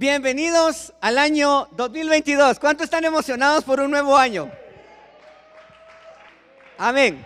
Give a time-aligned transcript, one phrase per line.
[0.00, 2.58] Bienvenidos al año 2022.
[2.58, 4.50] ¿Cuántos están emocionados por un nuevo año?
[6.78, 7.22] Amén.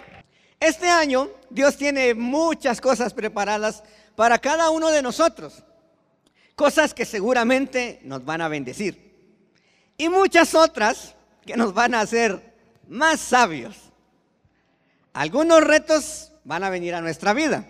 [0.59, 3.85] Este año Dios tiene muchas cosas preparadas
[4.17, 5.63] para cada uno de nosotros.
[6.57, 9.15] Cosas que seguramente nos van a bendecir.
[9.97, 11.15] Y muchas otras
[11.47, 12.57] que nos van a hacer
[12.89, 13.77] más sabios.
[15.13, 17.69] Algunos retos van a venir a nuestra vida.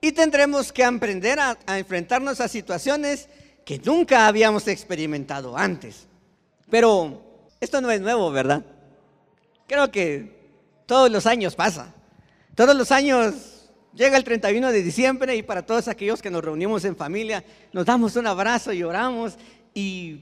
[0.00, 3.28] Y tendremos que aprender a, a enfrentarnos a situaciones
[3.66, 6.06] que nunca habíamos experimentado antes.
[6.70, 7.20] Pero
[7.60, 8.64] esto no es nuevo, ¿verdad?
[9.66, 10.36] Creo que
[10.86, 11.92] todos los años pasa.
[12.54, 16.84] Todos los años llega el 31 de diciembre y para todos aquellos que nos reunimos
[16.84, 17.42] en familia,
[17.72, 19.36] nos damos un abrazo y oramos
[19.74, 20.20] y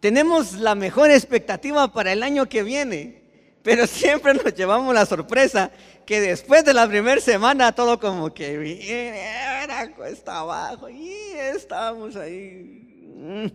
[0.00, 3.22] tenemos la mejor expectativa para el año que viene.
[3.62, 5.70] Pero siempre nos llevamos la sorpresa
[6.06, 12.85] que después de la primera semana todo como que era cuesta abajo y estábamos ahí.
[13.16, 13.46] Mm.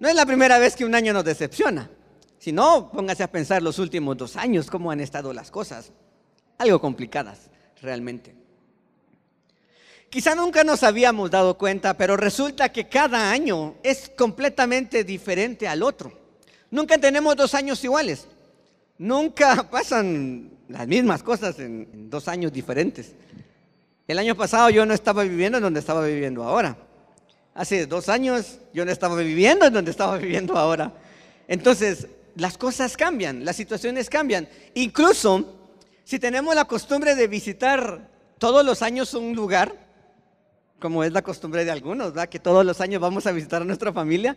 [0.00, 1.90] No es la primera vez que un año nos decepciona.
[2.38, 5.92] Si no, póngase a pensar los últimos dos años, cómo han estado las cosas.
[6.58, 7.50] Algo complicadas,
[7.82, 8.34] realmente.
[10.08, 15.82] Quizá nunca nos habíamos dado cuenta, pero resulta que cada año es completamente diferente al
[15.82, 16.12] otro.
[16.70, 18.26] Nunca tenemos dos años iguales.
[18.98, 23.14] Nunca pasan las mismas cosas en, dos años diferentes.
[24.06, 26.76] El año pasado yo no estaba viviendo en donde estaba viviendo ahora.
[27.56, 30.92] Hace dos años yo no estaba viviendo en donde estaba viviendo ahora.
[31.48, 34.46] Entonces, las cosas cambian, las situaciones cambian.
[34.74, 35.70] Incluso
[36.04, 39.74] si tenemos la costumbre de visitar todos los años un lugar,
[40.78, 42.28] como es la costumbre de algunos, ¿verdad?
[42.28, 44.36] que todos los años vamos a visitar a nuestra familia,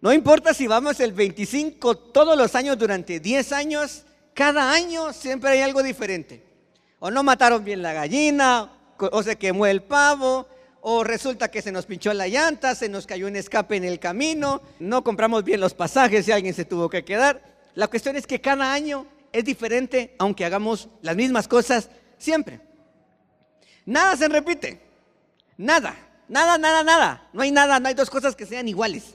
[0.00, 5.50] no importa si vamos el 25 todos los años durante 10 años, cada año siempre
[5.50, 6.44] hay algo diferente.
[6.98, 10.48] O no mataron bien la gallina, o se quemó el pavo,
[10.86, 13.98] o resulta que se nos pinchó la llanta, se nos cayó un escape en el
[13.98, 17.40] camino, no compramos bien los pasajes y alguien se tuvo que quedar.
[17.74, 22.60] La cuestión es que cada año es diferente, aunque hagamos las mismas cosas siempre.
[23.86, 24.82] Nada se repite.
[25.56, 25.96] Nada.
[26.28, 27.30] Nada, nada, nada.
[27.32, 29.14] No hay nada, no hay dos cosas que sean iguales.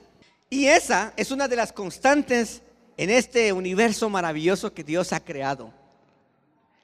[0.49, 2.63] Y esa es una de las constantes
[2.97, 5.71] en este universo maravilloso que Dios ha creado.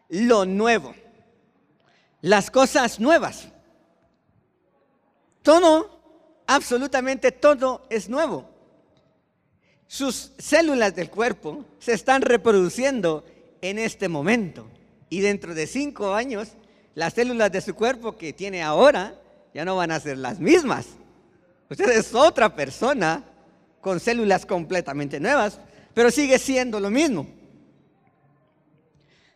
[0.10, 0.94] Lo nuevo.
[2.22, 3.48] Las cosas nuevas.
[5.46, 6.02] Todo,
[6.48, 8.50] absolutamente todo es nuevo.
[9.86, 13.24] Sus células del cuerpo se están reproduciendo
[13.62, 14.68] en este momento.
[15.08, 16.54] Y dentro de cinco años,
[16.96, 19.22] las células de su cuerpo que tiene ahora
[19.54, 20.88] ya no van a ser las mismas.
[21.70, 23.24] Usted es otra persona
[23.82, 25.60] con células completamente nuevas,
[25.94, 27.28] pero sigue siendo lo mismo.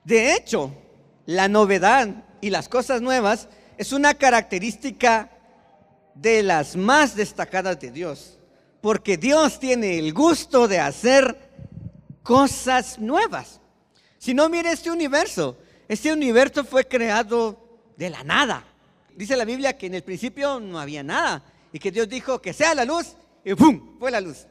[0.03, 0.73] De hecho,
[1.27, 3.47] la novedad y las cosas nuevas
[3.77, 5.29] es una característica
[6.21, 8.37] de las más destacadas de Dios,
[8.81, 11.37] porque Dios tiene el gusto de hacer
[12.23, 13.59] cosas nuevas.
[14.17, 15.57] Si no, mire este universo.
[15.87, 17.57] Este universo fue creado
[17.95, 18.63] de la nada.
[19.15, 22.53] Dice la Biblia que en el principio no había nada y que Dios dijo que
[22.53, 23.97] sea la luz y ¡pum!
[23.97, 24.45] fue la luz.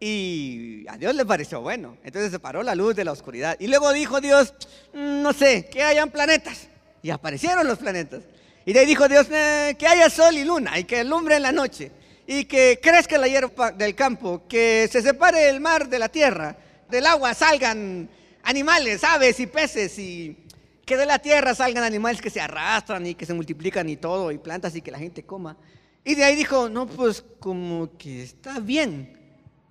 [0.00, 1.96] Y a Dios le pareció bueno.
[2.02, 3.56] Entonces separó la luz de la oscuridad.
[3.60, 4.54] Y luego dijo Dios,
[4.92, 6.68] "Mm, no sé, que hayan planetas.
[7.02, 8.22] Y aparecieron los planetas.
[8.64, 11.42] Y de ahí dijo Dios, "Eh, que haya sol y luna y que alumbre en
[11.42, 11.90] la noche.
[12.26, 16.56] Y que crezca la hierba del campo, que se separe el mar de la tierra.
[16.88, 18.08] Del agua salgan
[18.42, 19.98] animales, aves y peces.
[19.98, 20.36] Y
[20.84, 24.30] que de la tierra salgan animales que se arrastran y que se multiplican y todo,
[24.30, 25.56] y plantas y que la gente coma.
[26.04, 29.16] Y de ahí dijo, no, pues como que está bien,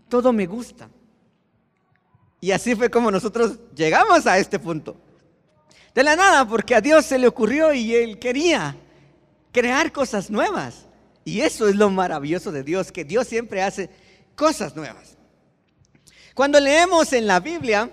[0.08, 0.90] todo me gusta.
[2.40, 4.96] Y así fue como nosotros llegamos a este punto.
[5.94, 8.78] De la nada, porque a Dios se le ocurrió y Él quería
[9.52, 10.86] crear cosas nuevas.
[11.24, 13.90] Y eso es lo maravilloso de Dios, que Dios siempre hace
[14.36, 15.18] cosas nuevas.
[16.34, 17.92] Cuando leemos en la Biblia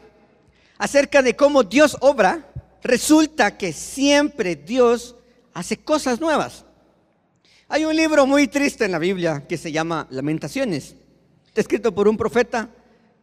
[0.79, 2.51] acerca de cómo Dios obra,
[2.83, 5.17] resulta que siempre Dios
[5.53, 6.65] hace cosas nuevas.
[7.69, 10.95] Hay un libro muy triste en la Biblia que se llama Lamentaciones.
[11.55, 12.71] Escrito por un profeta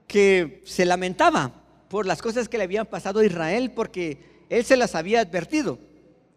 [0.07, 1.51] que se lamentaba
[1.89, 5.79] por las cosas que le habían pasado a Israel porque él se las había advertido.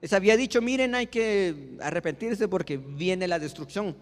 [0.01, 3.97] Les había dicho, miren, hay que arrepentirse porque viene la destrucción.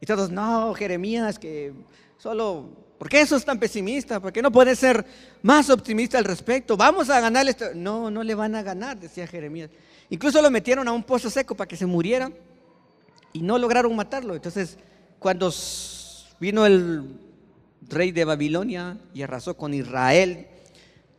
[0.00, 1.72] Y todos, no, Jeremías, que
[2.16, 4.18] solo, ¿por qué sos tan pesimista?
[4.18, 5.04] ¿Por qué no puedes ser
[5.42, 6.76] más optimista al respecto?
[6.76, 7.66] Vamos a ganarle esto.
[7.74, 9.70] No, no le van a ganar, decía Jeremías.
[10.08, 12.32] Incluso lo metieron a un pozo seco para que se muriera
[13.32, 14.34] y no lograron matarlo.
[14.34, 14.78] Entonces,
[15.18, 15.52] cuando
[16.40, 17.20] vino el
[17.88, 20.46] rey de Babilonia y arrasó con Israel,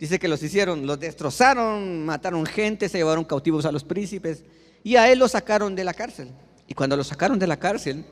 [0.01, 4.43] dice que los hicieron, los destrozaron, mataron gente, se llevaron cautivos a los príncipes
[4.83, 6.29] y a él lo sacaron de la cárcel.
[6.67, 8.03] Y cuando lo sacaron de la cárcel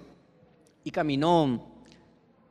[0.84, 1.66] y caminó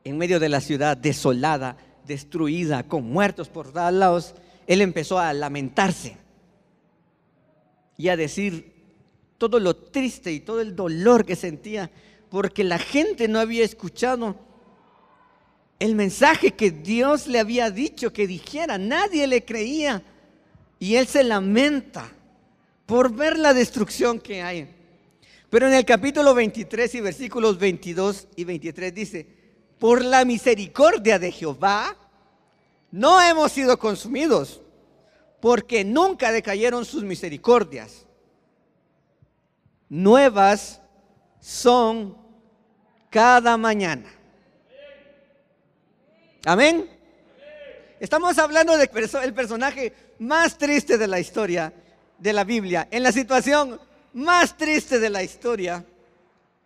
[0.02, 4.34] en medio de la ciudad desolada, destruida, con muertos por todos lados,
[4.66, 6.16] él empezó a lamentarse
[7.96, 8.74] y a decir
[9.38, 11.92] todo lo triste y todo el dolor que sentía
[12.28, 14.34] porque la gente no había escuchado
[15.78, 18.78] el mensaje que Dios le había dicho que dijera.
[18.78, 20.02] Nadie le creía
[20.78, 22.10] y él se lamenta
[22.86, 24.74] por ver la destrucción que hay.
[25.50, 29.26] Pero en el capítulo 23 y versículos 22 y 23 dice,
[29.78, 31.96] por la misericordia de Jehová
[32.90, 34.60] no hemos sido consumidos,
[35.40, 38.06] porque nunca decayeron sus misericordias.
[39.88, 40.80] Nuevas
[41.40, 42.16] son
[43.10, 44.17] cada mañana.
[46.48, 46.88] Amén.
[48.00, 51.74] Estamos hablando del personaje más triste de la historia
[52.16, 52.88] de la Biblia.
[52.90, 53.78] En la situación
[54.14, 55.84] más triste de la historia,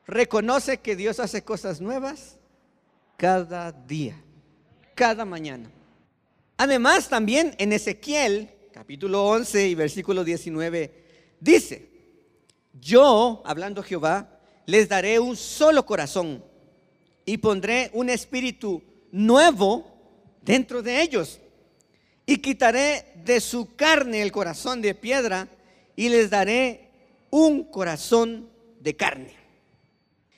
[0.07, 2.39] reconoce que Dios hace cosas nuevas
[3.17, 4.23] cada día,
[4.95, 5.69] cada mañana.
[6.59, 10.93] Además, también en Ezequiel, capítulo 11 y versículo 19,
[11.41, 11.91] dice,
[12.81, 16.45] yo, hablando Jehová, les daré un solo corazón
[17.25, 18.81] y pondré un espíritu
[19.13, 19.87] nuevo
[20.41, 21.39] dentro de ellos.
[22.27, 25.47] Y quitaré de su carne el corazón de piedra
[25.95, 26.91] y les daré
[27.31, 28.49] un corazón
[28.81, 29.37] de carne.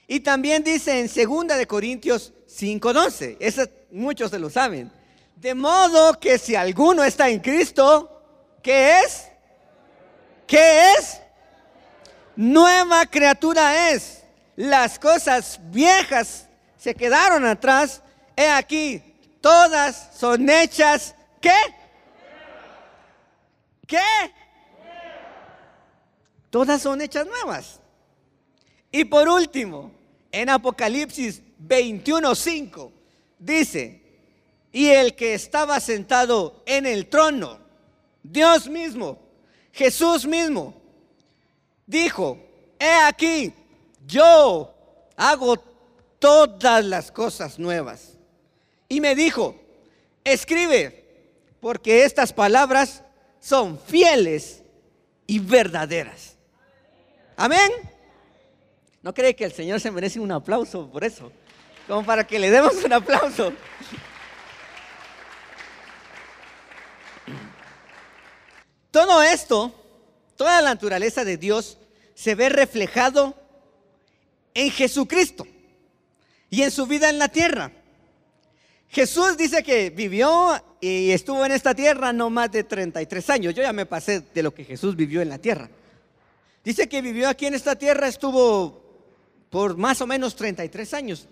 [0.07, 4.91] Y también dice en 2 de Corintios 5:12, eso muchos se lo saben.
[5.37, 8.11] De modo que si alguno está en Cristo,
[8.63, 9.29] ¿qué es?
[10.47, 11.21] ¿Qué es?
[12.37, 14.23] Nueva criatura es.
[14.57, 18.03] Las cosas viejas se quedaron atrás.
[18.37, 19.03] He aquí,
[19.41, 21.15] todas son hechas.
[21.41, 21.53] ¿Qué?
[23.87, 23.99] ¿Qué?
[26.51, 27.81] Todas son hechas nuevas.
[28.91, 29.91] Y por último,
[30.31, 32.93] en Apocalipsis 21:5
[33.39, 34.03] dice,
[34.73, 37.59] y el que estaba sentado en el trono,
[38.23, 39.19] Dios mismo,
[39.73, 40.75] Jesús mismo,
[41.87, 42.39] dijo,
[42.79, 43.53] he aquí,
[44.07, 44.75] yo
[45.17, 45.57] hago
[46.19, 48.14] todas las cosas nuevas.
[48.89, 49.57] Y me dijo,
[50.25, 51.05] escribe,
[51.61, 53.03] porque estas palabras
[53.41, 54.63] son fieles
[55.27, 56.37] y verdaderas.
[57.37, 57.71] Amén.
[59.03, 61.31] ¿No cree que el Señor se merece un aplauso por eso?
[61.87, 63.53] Como para que le demos un aplauso.
[68.91, 69.75] Todo esto,
[70.37, 71.79] toda la naturaleza de Dios
[72.15, 73.35] se ve reflejado
[74.55, 75.47] en Jesucristo
[76.49, 77.73] y en su vida en la tierra.
[78.95, 83.53] Jesús dice que vivió y estuvo en esta tierra no más de 33 años.
[83.53, 85.69] Yo ya me pasé de lo que Jesús vivió en la tierra.
[86.63, 88.85] Dice que vivió aquí en esta tierra, estuvo
[89.51, 91.27] por más o menos 33 años.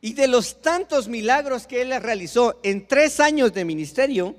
[0.00, 4.36] Y de los tantos milagros que él realizó en tres años de ministerio,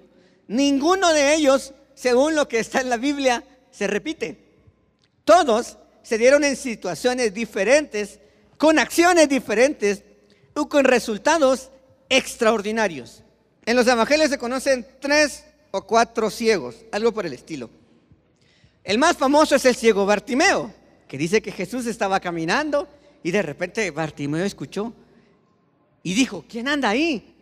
[0.47, 4.39] ninguno de ellos, según lo que está en la Biblia, se repite.
[5.25, 8.21] Todos se dieron en situaciones diferentes,
[8.57, 10.03] con acciones diferentes
[10.55, 11.69] y con resultados
[12.09, 13.23] extraordinarios.
[13.65, 17.69] En los evangelios se conocen tres o cuatro ciegos, algo por el estilo.
[18.83, 20.73] El más famoso es el ciego Bartimeo,
[21.07, 22.87] que dice que Jesús estaba caminando
[23.23, 24.93] y de repente Bartimeo escuchó
[26.03, 27.35] y dijo, ¿quién anda ahí?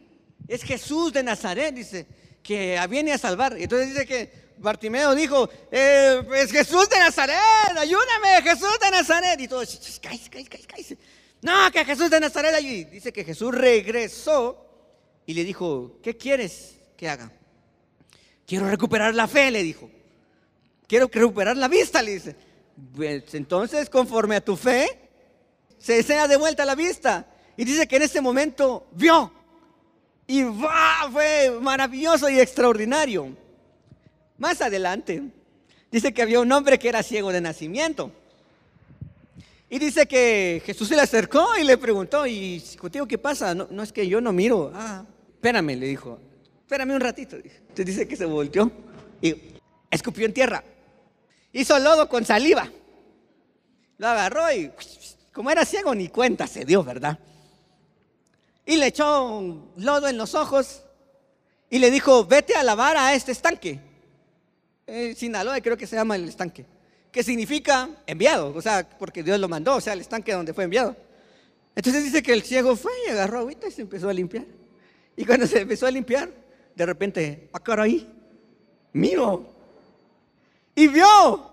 [0.47, 2.05] Es Jesús de Nazaret, dice,
[2.43, 3.57] que viene a salvar.
[3.57, 9.39] Y entonces dice que Bartimeo dijo, eh, es Jesús de Nazaret, ayúdame, Jesús de Nazaret.
[9.39, 10.97] Y todos, cállese, cállese, cállese.
[11.41, 12.83] No, que Jesús de Nazaret allí.
[12.85, 14.65] Dice que Jesús regresó
[15.25, 17.31] y le dijo, ¿qué quieres que haga?
[18.45, 19.89] Quiero recuperar la fe, le dijo.
[20.87, 22.35] Quiero recuperar la vista, le dice.
[22.95, 24.87] Pues, entonces, conforme a tu fe,
[25.77, 27.27] se sea de vuelta la vista.
[27.55, 29.31] Y dice que en ese momento vio.
[30.25, 33.35] Y fue maravilloso y extraordinario.
[34.37, 35.21] Más adelante,
[35.91, 38.11] dice que había un hombre que era ciego de nacimiento.
[39.69, 43.53] Y dice que Jesús se le acercó y le preguntó, ¿y contigo qué pasa?
[43.53, 44.71] No, no es que yo no miro.
[44.73, 46.19] Ah, espérame, le dijo.
[46.61, 47.35] Espérame un ratito.
[47.35, 48.71] Entonces dice que se volteó
[49.21, 49.35] y
[49.91, 50.63] escupió en tierra.
[51.53, 52.71] Hizo lodo con saliva.
[53.97, 54.71] Lo agarró y
[55.33, 57.19] como era ciego, ni cuenta se dio, ¿verdad?
[58.65, 60.83] Y le echó lodo en los ojos
[61.69, 63.79] y le dijo, vete a lavar a este estanque.
[64.87, 66.65] Eh, Sinaloa creo que se llama el estanque,
[67.11, 70.65] que significa enviado, o sea, porque Dios lo mandó, o sea, el estanque donde fue
[70.65, 70.95] enviado.
[71.75, 74.45] Entonces dice que el ciego fue y agarró agüita y se empezó a limpiar.
[75.15, 76.29] Y cuando se empezó a limpiar,
[76.75, 78.07] de repente, ah, caray,
[78.93, 79.49] miro.
[80.75, 81.51] Y vio.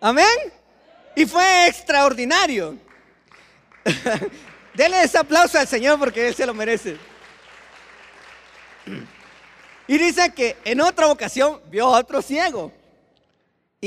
[0.00, 0.26] Amén.
[1.14, 2.76] Y fue extraordinario.
[4.74, 6.96] Dele ese aplauso al Señor porque Él se lo merece.
[9.88, 12.72] Y dice que en otra ocasión vio a otro ciego.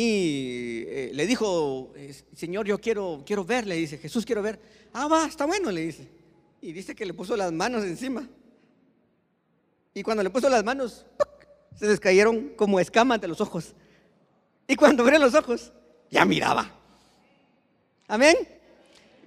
[0.02, 1.92] Y eh, le dijo,
[2.34, 4.58] Señor, yo quiero, quiero ver, le dice, Jesús, quiero ver.
[4.94, 6.08] Ah, va, está bueno, le dice.
[6.62, 8.26] Y dice que le puso las manos encima.
[9.94, 11.28] Y cuando le puso las manos, ¡puc!
[11.76, 13.74] se les cayeron como escamas de los ojos.
[14.70, 15.74] Y cuando abrió los ojos,
[16.10, 16.72] ya miraba.
[18.08, 18.38] Amén.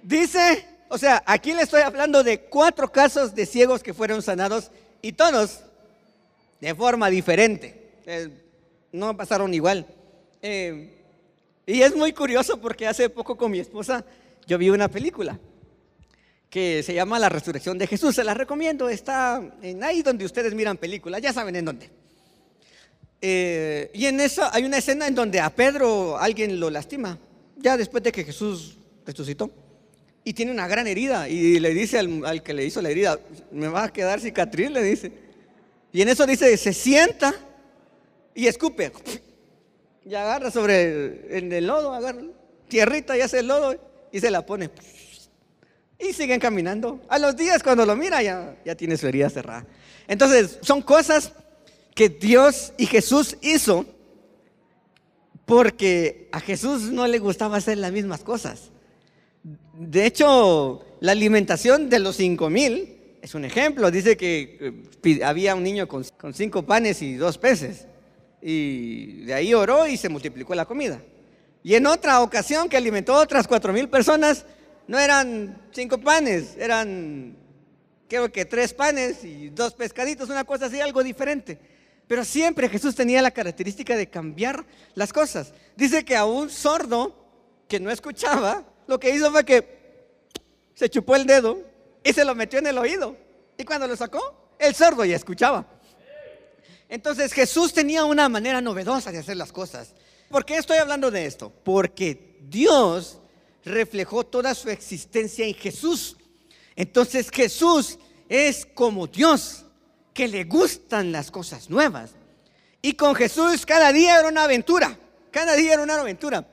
[0.01, 4.71] Dice, o sea, aquí le estoy hablando de cuatro casos de ciegos que fueron sanados
[5.03, 5.59] y todos
[6.59, 7.91] de forma diferente.
[8.07, 8.29] Eh,
[8.91, 9.85] no pasaron igual.
[10.45, 10.89] Eh,
[11.65, 14.03] y es muy curioso porque hace poco con mi esposa
[14.45, 15.39] yo vi una película
[16.49, 18.13] que se llama La Resurrección de Jesús.
[18.13, 18.89] Se la recomiendo.
[18.89, 21.21] Está en ahí donde ustedes miran películas.
[21.21, 21.89] Ya saben en dónde.
[23.21, 27.17] Eh, y en eso hay una escena en donde a Pedro alguien lo lastima.
[27.55, 29.49] Ya después de que Jesús resucitó.
[30.25, 31.29] Y tiene una gran herida.
[31.29, 33.17] Y le dice al, al que le hizo la herida,
[33.51, 35.11] me va a quedar cicatriz, le dice.
[35.93, 37.33] Y en eso dice, se sienta
[38.35, 38.91] y escupe.
[40.05, 42.21] Y agarra sobre en el lodo, agarra
[42.67, 43.75] tierrita y hace el lodo
[44.11, 44.69] y se la pone.
[45.99, 47.01] Y siguen caminando.
[47.07, 49.65] A los días cuando lo mira ya, ya tiene su herida cerrada.
[50.07, 51.31] Entonces, son cosas
[51.95, 53.85] que Dios y Jesús hizo
[55.45, 58.71] porque a Jesús no le gustaba hacer las mismas cosas.
[59.73, 63.91] De hecho, la alimentación de los cinco mil es un ejemplo.
[63.91, 67.87] Dice que eh, había un niño con, con cinco panes y dos peces.
[68.45, 71.01] Y de ahí oró y se multiplicó la comida.
[71.63, 74.45] Y en otra ocasión que alimentó a otras cuatro mil personas,
[74.85, 77.37] no eran cinco panes, eran
[78.09, 81.57] creo que tres panes y dos pescaditos, una cosa así, algo diferente.
[82.05, 85.53] Pero siempre Jesús tenía la característica de cambiar las cosas.
[85.77, 87.15] Dice que a un sordo
[87.67, 89.83] que no escuchaba, lo que hizo fue que
[90.75, 91.61] se chupó el dedo
[92.03, 93.15] y se lo metió en el oído.
[93.57, 95.65] Y cuando lo sacó, el sordo ya escuchaba.
[96.93, 99.95] Entonces Jesús tenía una manera novedosa de hacer las cosas.
[100.29, 101.51] ¿Por qué estoy hablando de esto?
[101.63, 103.17] Porque Dios
[103.65, 106.17] reflejó toda su existencia en Jesús.
[106.75, 107.97] Entonces Jesús
[108.29, 109.65] es como Dios,
[110.13, 112.11] que le gustan las cosas nuevas.
[112.79, 114.95] Y con Jesús cada día era una aventura,
[115.31, 116.47] cada día era una aventura.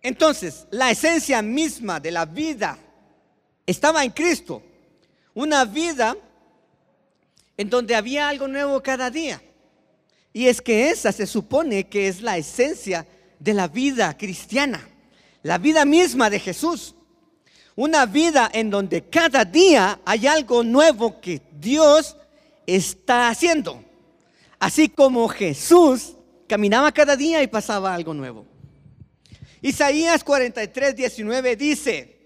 [0.00, 2.78] Entonces, la esencia misma de la vida
[3.66, 4.62] estaba en Cristo.
[5.34, 6.16] Una vida
[7.58, 9.42] en donde había algo nuevo cada día.
[10.32, 13.06] Y es que esa se supone que es la esencia
[13.38, 14.88] de la vida cristiana,
[15.42, 16.94] la vida misma de Jesús.
[17.76, 22.16] Una vida en donde cada día hay algo nuevo que Dios
[22.66, 23.82] está haciendo.
[24.58, 26.14] Así como Jesús
[26.46, 28.44] caminaba cada día y pasaba algo nuevo.
[29.62, 32.16] Isaías 43, 19 dice,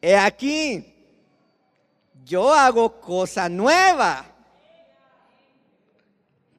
[0.00, 0.84] he aquí,
[2.24, 4.29] yo hago cosa nueva.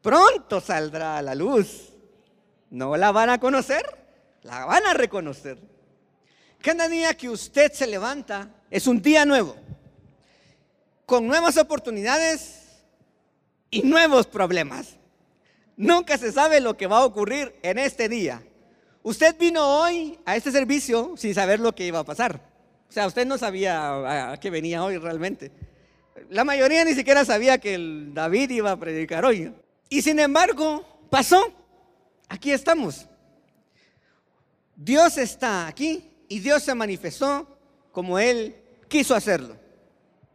[0.01, 1.89] Pronto saldrá a la luz.
[2.70, 3.84] No la van a conocer,
[4.43, 5.58] la van a reconocer.
[6.62, 9.55] Cada día que usted se levanta es un día nuevo,
[11.05, 12.62] con nuevas oportunidades
[13.70, 14.96] y nuevos problemas.
[15.75, 18.41] Nunca se sabe lo que va a ocurrir en este día.
[19.03, 22.39] Usted vino hoy a este servicio sin saber lo que iba a pasar.
[22.88, 25.51] O sea, usted no sabía a qué venía hoy realmente.
[26.29, 27.77] La mayoría ni siquiera sabía que
[28.13, 29.51] David iba a predicar hoy.
[29.91, 31.53] Y sin embargo, pasó.
[32.29, 33.05] Aquí estamos.
[34.74, 37.45] Dios está aquí y Dios se manifestó
[37.91, 38.55] como Él
[38.88, 39.57] quiso hacerlo.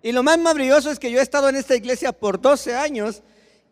[0.02, 3.22] Y lo más maravilloso es que yo he estado en esta iglesia por 12 años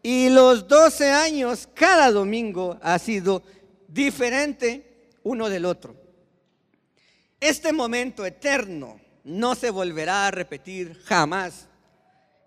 [0.02, 3.42] y los 12 años, cada domingo ha sido
[3.86, 5.94] diferente uno del otro.
[7.38, 11.68] Este momento eterno no se volverá a repetir jamás.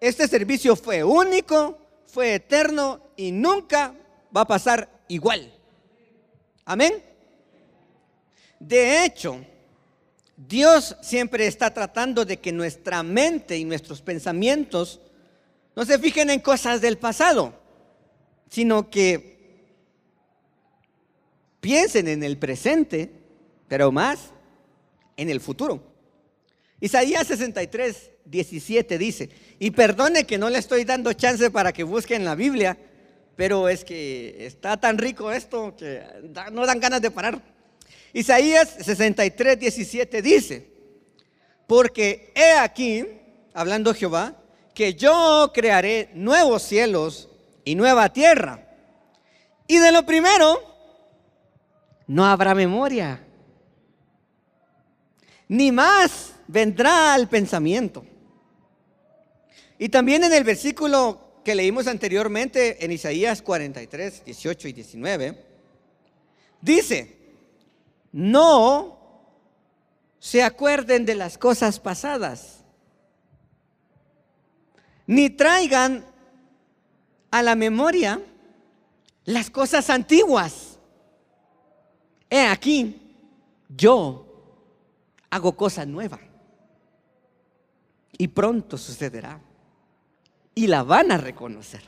[0.01, 1.86] Este servicio fue único,
[2.17, 3.93] fue eterno y nunca
[4.35, 5.53] va a pasar igual.
[6.65, 6.95] Amén.
[8.59, 9.45] De hecho,
[10.35, 14.99] Dios siempre está tratando de que nuestra mente y nuestros pensamientos
[15.75, 17.53] no se fijen en cosas del pasado,
[18.49, 19.75] sino que
[21.59, 23.11] piensen en el presente,
[23.67, 24.31] pero más
[25.17, 25.83] en el futuro.
[26.79, 32.25] Isaías 63, 17 dice, y perdone que no le estoy dando chance para que busquen
[32.25, 32.77] la Biblia,
[33.35, 36.03] pero es que está tan rico esto que
[36.51, 37.41] no dan ganas de parar.
[38.13, 40.67] Isaías 63, 17 dice,
[41.67, 43.05] porque he aquí,
[43.53, 44.35] hablando Jehová,
[44.73, 47.29] que yo crearé nuevos cielos
[47.65, 48.63] y nueva tierra.
[49.67, 50.61] Y de lo primero,
[52.07, 53.21] no habrá memoria,
[55.47, 58.05] ni más vendrá al pensamiento.
[59.79, 65.45] Y también en el versículo que leímos anteriormente, en Isaías 43, 18 y 19,
[66.61, 67.17] dice,
[68.11, 68.97] no
[70.19, 72.63] se acuerden de las cosas pasadas,
[75.05, 76.05] ni traigan
[77.31, 78.21] a la memoria
[79.25, 80.77] las cosas antiguas.
[82.29, 83.15] He aquí,
[83.69, 84.25] yo
[85.29, 86.19] hago cosa nueva.
[88.17, 89.39] Y pronto sucederá.
[90.57, 91.83] Y la van a reconocer.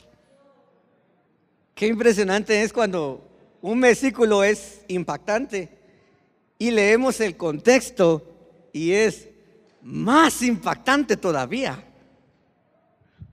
[1.73, 3.27] Qué impresionante es cuando
[3.63, 5.69] un versículo es impactante
[6.59, 8.23] y leemos el contexto
[8.71, 9.27] y es
[9.81, 11.83] más impactante todavía.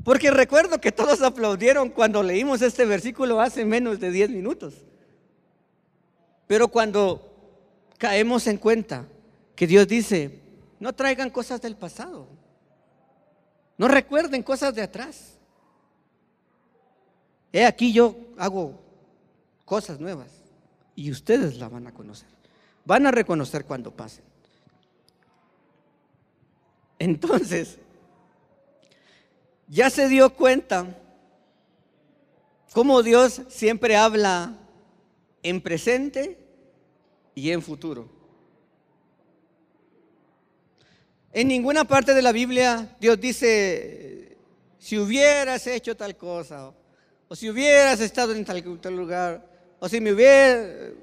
[0.02, 4.72] Porque recuerdo que todos aplaudieron cuando leímos este versículo hace menos de 10 minutos.
[6.46, 7.30] Pero cuando
[7.98, 9.04] caemos en cuenta
[9.54, 10.40] que Dios dice,
[10.80, 12.26] no traigan cosas del pasado,
[13.78, 15.38] no recuerden cosas de atrás.
[17.52, 18.80] He aquí yo hago
[19.64, 20.28] cosas nuevas
[20.94, 22.28] y ustedes la van a conocer.
[22.84, 24.24] Van a reconocer cuando pasen.
[26.98, 27.78] Entonces,
[29.68, 30.86] ya se dio cuenta
[32.72, 34.56] cómo Dios siempre habla
[35.42, 36.38] en presente
[37.34, 38.15] y en futuro.
[41.36, 44.38] En ninguna parte de la Biblia Dios dice,
[44.78, 46.72] si hubieras hecho tal cosa,
[47.28, 49.46] o si hubieras estado en tal, lugar,
[49.78, 50.94] o si me hubiera...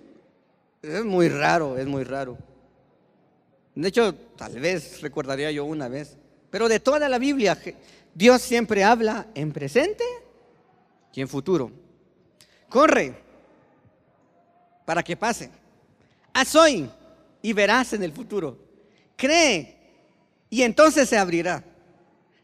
[0.81, 2.35] Es muy raro, es muy raro.
[3.75, 6.17] De hecho, tal vez recordaría yo una vez,
[6.49, 7.55] pero de toda la Biblia,
[8.15, 10.03] Dios siempre habla en presente
[11.13, 11.71] y en futuro.
[12.69, 13.13] Corre
[14.83, 15.51] para que pase.
[16.33, 16.89] Haz hoy
[17.43, 18.57] y verás en el futuro.
[19.15, 19.72] Cree
[20.53, 21.63] y entonces se abrirá.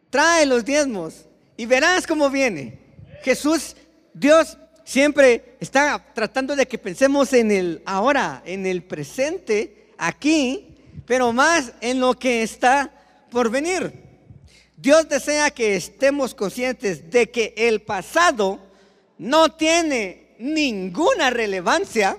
[0.10, 2.80] Trae los diezmos y verás cómo viene.
[3.22, 3.76] Jesús,
[4.16, 11.32] Dios siempre está tratando de que pensemos en el ahora, en el presente, aquí, pero
[11.32, 12.92] más en lo que está
[13.30, 13.94] por venir.
[14.76, 18.60] Dios desea que estemos conscientes de que el pasado
[19.20, 22.18] no tiene ninguna relevancia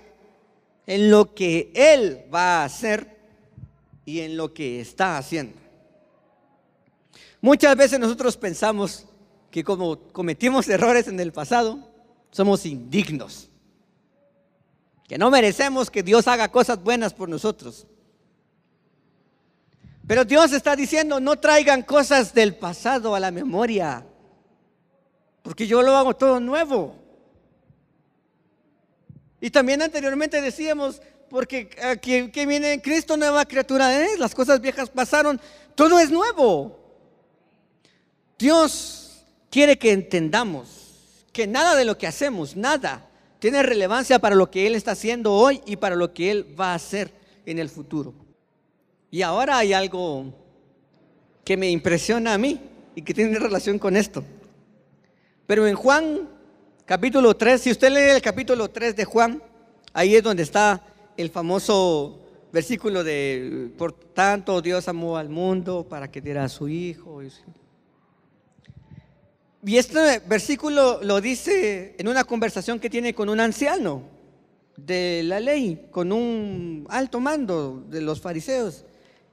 [0.86, 3.18] en lo que Él va a hacer
[4.04, 5.59] y en lo que está haciendo.
[7.40, 9.06] Muchas veces nosotros pensamos
[9.50, 11.78] que como cometimos errores en el pasado,
[12.30, 13.48] somos indignos.
[15.08, 17.86] Que no merecemos que Dios haga cosas buenas por nosotros.
[20.06, 24.04] Pero Dios está diciendo, no traigan cosas del pasado a la memoria,
[25.42, 26.96] porque yo lo hago todo nuevo.
[29.40, 34.60] Y también anteriormente decíamos, porque aquí que viene en Cristo nueva criatura es, las cosas
[34.60, 35.40] viejas pasaron,
[35.76, 36.79] todo es nuevo.
[38.40, 43.06] Dios quiere que entendamos que nada de lo que hacemos, nada,
[43.38, 46.72] tiene relevancia para lo que Él está haciendo hoy y para lo que Él va
[46.72, 47.12] a hacer
[47.44, 48.14] en el futuro.
[49.10, 50.32] Y ahora hay algo
[51.44, 52.58] que me impresiona a mí
[52.94, 54.24] y que tiene relación con esto.
[55.46, 56.28] Pero en Juan
[56.86, 59.42] capítulo 3, si usted lee el capítulo 3 de Juan,
[59.92, 60.82] ahí es donde está
[61.16, 62.20] el famoso
[62.52, 67.20] versículo de, por tanto Dios amó al mundo para que diera a su Hijo.
[69.64, 74.02] Y este versículo lo dice en una conversación que tiene con un anciano
[74.76, 78.84] de la ley, con un alto mando de los fariseos,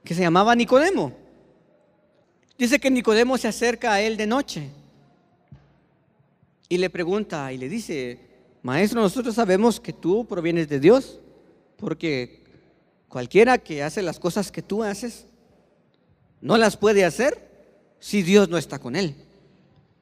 [0.04, 1.12] que se llamaba Nicodemo.
[2.58, 4.68] Dice que Nicodemo se acerca a él de noche
[6.68, 8.20] y le pregunta y le dice,
[8.62, 11.20] maestro, nosotros sabemos que tú provienes de Dios,
[11.76, 12.44] porque
[13.08, 15.26] cualquiera que hace las cosas que tú haces,
[16.42, 17.48] no las puede hacer
[17.98, 19.14] si Dios no está con él.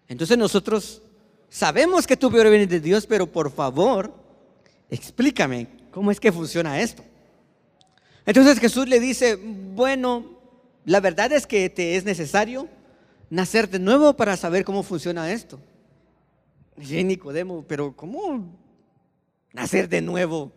[0.08, 1.02] Entonces nosotros
[1.48, 4.12] sabemos que tú provienes de Dios, pero por favor,
[4.90, 7.02] explícame cómo es que funciona esto.
[8.24, 10.36] Entonces Jesús le dice, bueno,
[10.84, 12.68] la verdad es que te es necesario
[13.30, 15.60] nacer de nuevo para saber cómo funciona esto.
[16.76, 18.54] Y Nicodemo, pero ¿cómo
[19.52, 20.52] nacer de nuevo?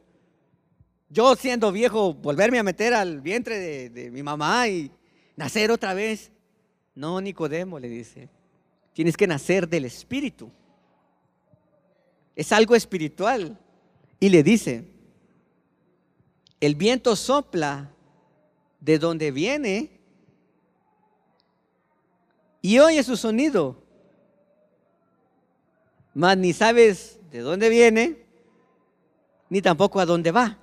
[1.09, 4.91] Yo siendo viejo, volverme a meter al vientre de, de mi mamá y
[5.35, 6.31] nacer otra vez.
[6.93, 8.29] No, Nicodemo le dice,
[8.93, 10.51] tienes que nacer del Espíritu.
[12.35, 13.57] Es algo espiritual.
[14.19, 14.85] Y le dice,
[16.59, 17.91] el viento sopla
[18.81, 19.91] de donde viene
[22.61, 23.81] y oye su sonido,
[26.13, 28.25] mas ni sabes de dónde viene,
[29.49, 30.57] ni tampoco a dónde va.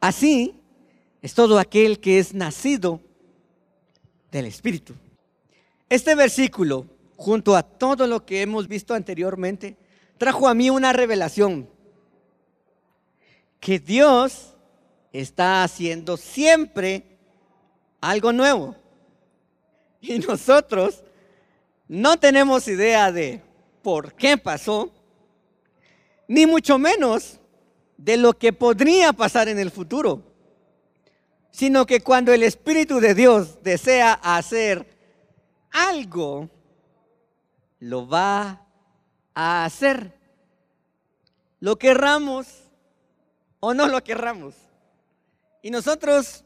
[0.00, 0.58] Así
[1.20, 3.00] es todo aquel que es nacido
[4.30, 4.94] del Espíritu.
[5.88, 9.76] Este versículo, junto a todo lo que hemos visto anteriormente,
[10.18, 11.68] trajo a mí una revelación
[13.58, 14.54] que Dios
[15.12, 17.04] está haciendo siempre
[18.00, 18.76] algo nuevo.
[20.00, 21.02] Y nosotros
[21.88, 23.40] no tenemos idea de
[23.82, 24.92] por qué pasó,
[26.28, 27.40] ni mucho menos
[27.96, 30.22] de lo que podría pasar en el futuro,
[31.50, 34.97] sino que cuando el Espíritu de Dios desea hacer
[35.86, 36.48] algo,
[37.80, 38.66] lo va
[39.34, 40.12] a hacer.
[41.60, 42.46] Lo querramos
[43.60, 44.54] o no lo querramos.
[45.62, 46.44] Y nosotros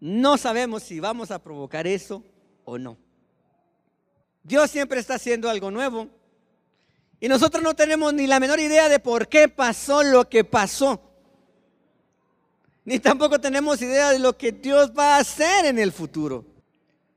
[0.00, 2.22] no sabemos si vamos a provocar eso
[2.64, 2.96] o no.
[4.42, 6.08] Dios siempre está haciendo algo nuevo.
[7.20, 11.00] Y nosotros no tenemos ni la menor idea de por qué pasó lo que pasó.
[12.84, 16.53] Ni tampoco tenemos idea de lo que Dios va a hacer en el futuro.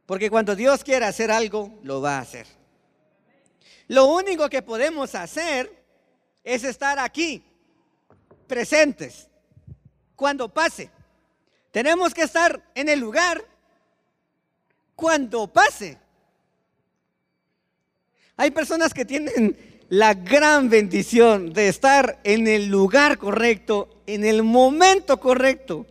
[0.08, 2.48] Porque cuando Dios quiere hacer algo, lo va a hacer.
[3.90, 5.72] Lo único que podemos hacer
[6.44, 7.44] es estar aquí,
[8.48, 9.28] presentes,
[10.16, 10.90] cuando pase.
[11.72, 13.44] Tenemos que estar en el lugar
[14.96, 15.98] cuando pase.
[18.38, 19.58] Hay personas que tienen
[19.90, 25.86] la gran bendición de estar en el lugar correcto, en el momento correcto.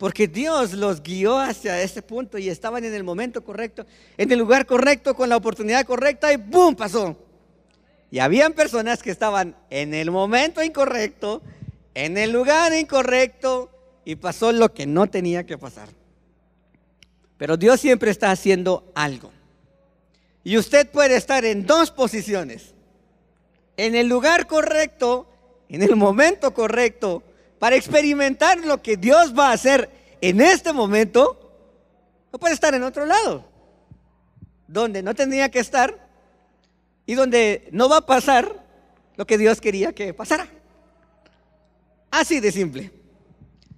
[0.00, 3.84] Porque Dios los guió hacia ese punto y estaban en el momento correcto,
[4.16, 6.74] en el lugar correcto, con la oportunidad correcta y ¡boom!
[6.74, 7.18] pasó.
[8.10, 11.42] Y habían personas que estaban en el momento incorrecto,
[11.92, 13.68] en el lugar incorrecto
[14.06, 15.90] y pasó lo que no tenía que pasar.
[17.36, 19.30] Pero Dios siempre está haciendo algo.
[20.44, 22.72] Y usted puede estar en dos posiciones.
[23.76, 25.28] En el lugar correcto,
[25.68, 27.22] en el momento correcto,
[27.60, 29.88] para experimentar lo que Dios va a hacer
[30.20, 31.36] en este momento.
[32.32, 33.44] No puede estar en otro lado,
[34.66, 36.08] donde no tendría que estar
[37.04, 38.64] y donde no va a pasar
[39.16, 40.48] lo que Dios quería que pasara.
[42.10, 42.90] Así de simple.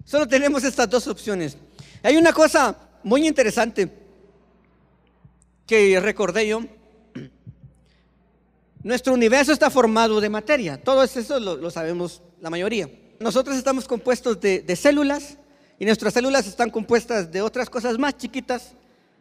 [0.05, 1.57] Solo tenemos estas dos opciones.
[2.03, 3.91] Hay una cosa muy interesante
[5.67, 6.61] que recordé yo.
[8.81, 10.81] Nuestro universo está formado de materia.
[10.81, 12.89] Todo eso lo, lo sabemos la mayoría.
[13.23, 15.37] Nosotros estamos compuestos de, de células
[15.79, 18.73] y nuestras células están compuestas de otras cosas más chiquitas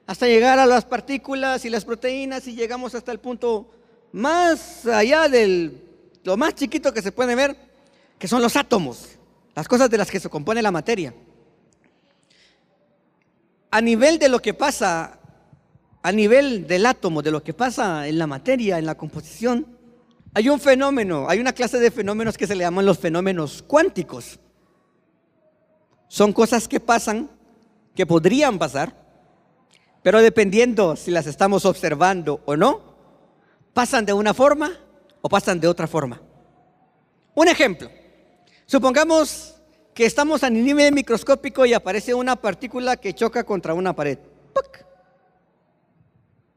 [0.09, 3.71] hasta llegar a las partículas y las proteínas y llegamos hasta el punto
[4.11, 5.81] más allá del
[6.25, 7.57] lo más chiquito que se puede ver,
[8.19, 9.09] que son los átomos,
[9.55, 11.15] las cosas de las que se compone la materia.
[13.71, 15.21] A nivel de lo que pasa,
[16.03, 19.65] a nivel del átomo, de lo que pasa en la materia, en la composición,
[20.35, 24.39] hay un fenómeno, hay una clase de fenómenos que se le llaman los fenómenos cuánticos.
[26.09, 27.31] Son cosas que pasan,
[27.95, 28.95] que podrían pasar,
[30.03, 32.81] pero dependiendo si las estamos observando o no,
[33.75, 34.73] pasan de una forma
[35.21, 36.21] o pasan de otra forma.
[37.35, 37.91] Un ejemplo,
[38.67, 39.57] supongamos
[39.95, 44.19] que estamos a nivel microscópico y aparece una partícula que choca contra una pared.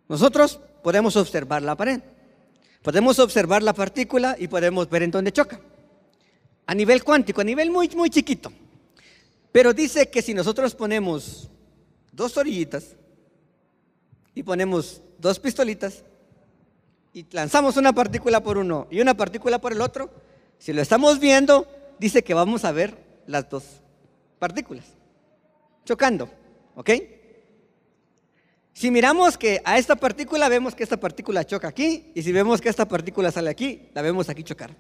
[0.08, 2.02] Nosotros podemos observar la pared,
[2.86, 5.60] podemos observar la partícula y podemos ver en dónde choca.
[6.68, 8.54] A nivel cuántico, a nivel muy, muy chiquito.
[9.52, 11.50] Pero dice que si nosotros ponemos
[12.12, 12.96] dos orillitas
[14.36, 16.04] y ponemos dos pistolitas
[17.12, 20.12] y lanzamos una partícula por uno y una partícula por el otro,
[20.60, 21.68] si lo estamos viendo,
[21.98, 22.96] dice que vamos a ver
[23.26, 23.64] las dos
[24.38, 24.86] partículas
[25.86, 26.30] chocando,
[26.76, 26.92] ¿ok?
[28.76, 32.60] Si miramos que a esta partícula vemos que esta partícula choca aquí y si vemos
[32.60, 34.76] que esta partícula sale aquí, la vemos aquí chocar.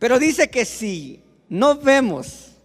[0.00, 2.56] Pero dice que si no vemos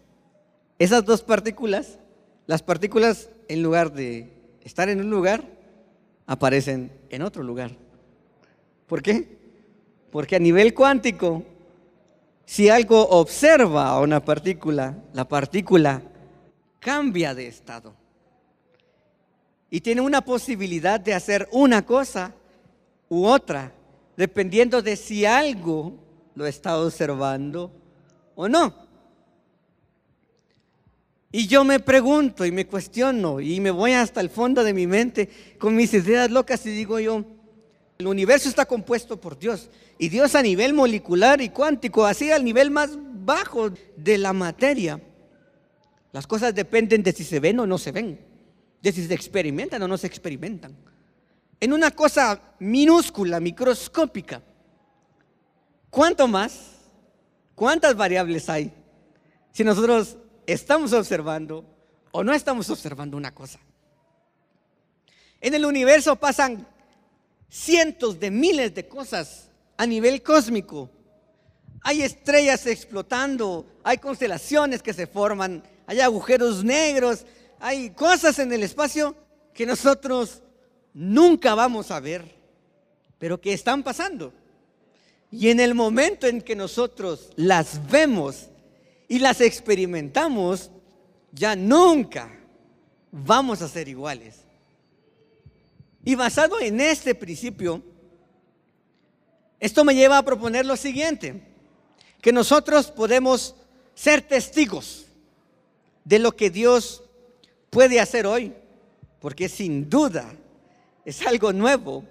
[0.79, 1.99] esas dos partículas,
[2.47, 5.43] las partículas en lugar de estar en un lugar,
[6.25, 7.69] aparecen en otro lugar.
[8.87, 9.37] ¿Por qué?
[10.09, 11.43] Porque a nivel cuántico,
[12.43, 16.01] si algo observa a una partícula, la partícula
[16.79, 18.02] cambia de estado.
[19.73, 22.31] Y tiene una posibilidad de hacer una cosa
[23.09, 23.73] u otra,
[24.15, 25.95] dependiendo de si algo
[26.35, 27.71] lo está observando
[28.35, 28.71] o no.
[31.31, 34.85] Y yo me pregunto y me cuestiono y me voy hasta el fondo de mi
[34.85, 37.25] mente con mis ideas locas y digo yo,
[37.97, 42.45] el universo está compuesto por Dios y Dios a nivel molecular y cuántico, así al
[42.45, 42.91] nivel más
[43.25, 45.01] bajo de la materia.
[46.11, 48.32] Las cosas dependen de si se ven o no se ven,
[48.83, 50.75] de si se experimentan o no se experimentan.
[51.59, 54.43] En una cosa minúscula, microscópica,
[55.89, 56.71] ¿cuánto más?
[57.55, 58.73] ¿Cuántas variables hay?
[59.53, 61.65] Si nosotros estamos observando
[62.11, 63.59] o no estamos observando una cosa.
[65.39, 66.67] En el universo pasan
[67.47, 70.89] cientos de miles de cosas a nivel cósmico.
[71.81, 77.25] Hay estrellas explotando, hay constelaciones que se forman, hay agujeros negros,
[77.63, 79.15] hay cosas en el espacio
[79.53, 80.41] que nosotros
[80.93, 82.25] nunca vamos a ver,
[83.17, 84.33] pero que están pasando.
[85.31, 88.47] Y en el momento en que nosotros las vemos
[89.07, 90.71] y las experimentamos,
[91.31, 92.37] ya nunca
[93.13, 94.39] vamos a ser iguales.
[96.03, 97.81] Y basado en este principio,
[99.61, 101.41] esto me lleva a proponer lo siguiente,
[102.19, 103.55] que nosotros podemos
[103.95, 105.05] ser testigos
[106.03, 107.02] de lo que Dios
[107.73, 108.53] puede hacer hoy,
[109.19, 110.31] porque sin duda
[111.03, 112.05] es algo nuevo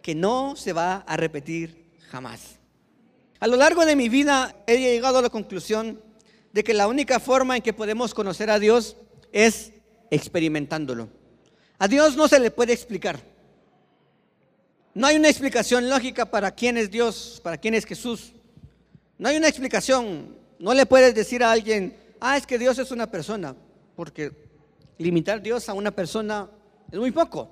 [0.00, 2.58] que no se va a repetir jamás.
[3.40, 6.00] A lo largo de mi vida he llegado a la conclusión
[6.52, 8.96] de que la única forma en que podemos conocer a Dios
[9.32, 9.72] es
[10.10, 11.08] experimentándolo.
[11.78, 13.20] A Dios no se le puede explicar.
[14.94, 18.32] No hay una explicación lógica para quién es Dios, para quién es Jesús.
[19.18, 20.36] No hay una explicación.
[20.58, 23.54] No le puedes decir a alguien, ah, es que Dios es una persona,
[23.94, 24.47] porque
[24.98, 26.48] limitar Dios a una persona
[26.90, 27.48] es muy poco.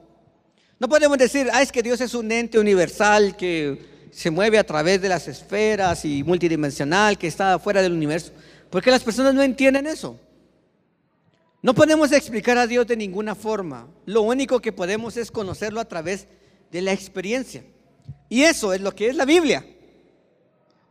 [0.78, 4.64] No podemos decir, ah, es que Dios es un ente universal que se mueve a
[4.64, 8.32] través de las esferas y multidimensional, que está fuera del universo.
[8.70, 10.18] Porque las personas no entienden eso.
[11.62, 13.88] No podemos explicar a Dios de ninguna forma.
[14.04, 16.26] Lo único que podemos es conocerlo a través
[16.70, 17.64] de la experiencia.
[18.28, 19.64] Y eso es lo que es la Biblia.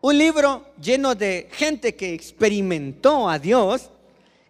[0.01, 3.89] Un libro lleno de gente que experimentó a Dios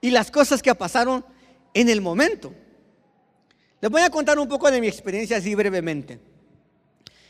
[0.01, 1.25] y las cosas que pasaron
[1.75, 2.51] en el momento.
[3.81, 6.19] Les voy a contar un poco de mi experiencia así brevemente.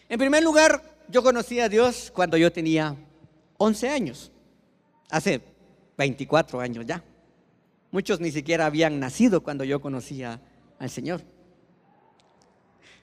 [0.07, 2.95] En primer lugar, yo conocí a Dios cuando yo tenía
[3.57, 4.31] 11 años,
[5.09, 5.41] hace
[5.97, 7.03] 24 años ya.
[7.91, 10.39] Muchos ni siquiera habían nacido cuando yo conocía
[10.79, 11.21] al Señor.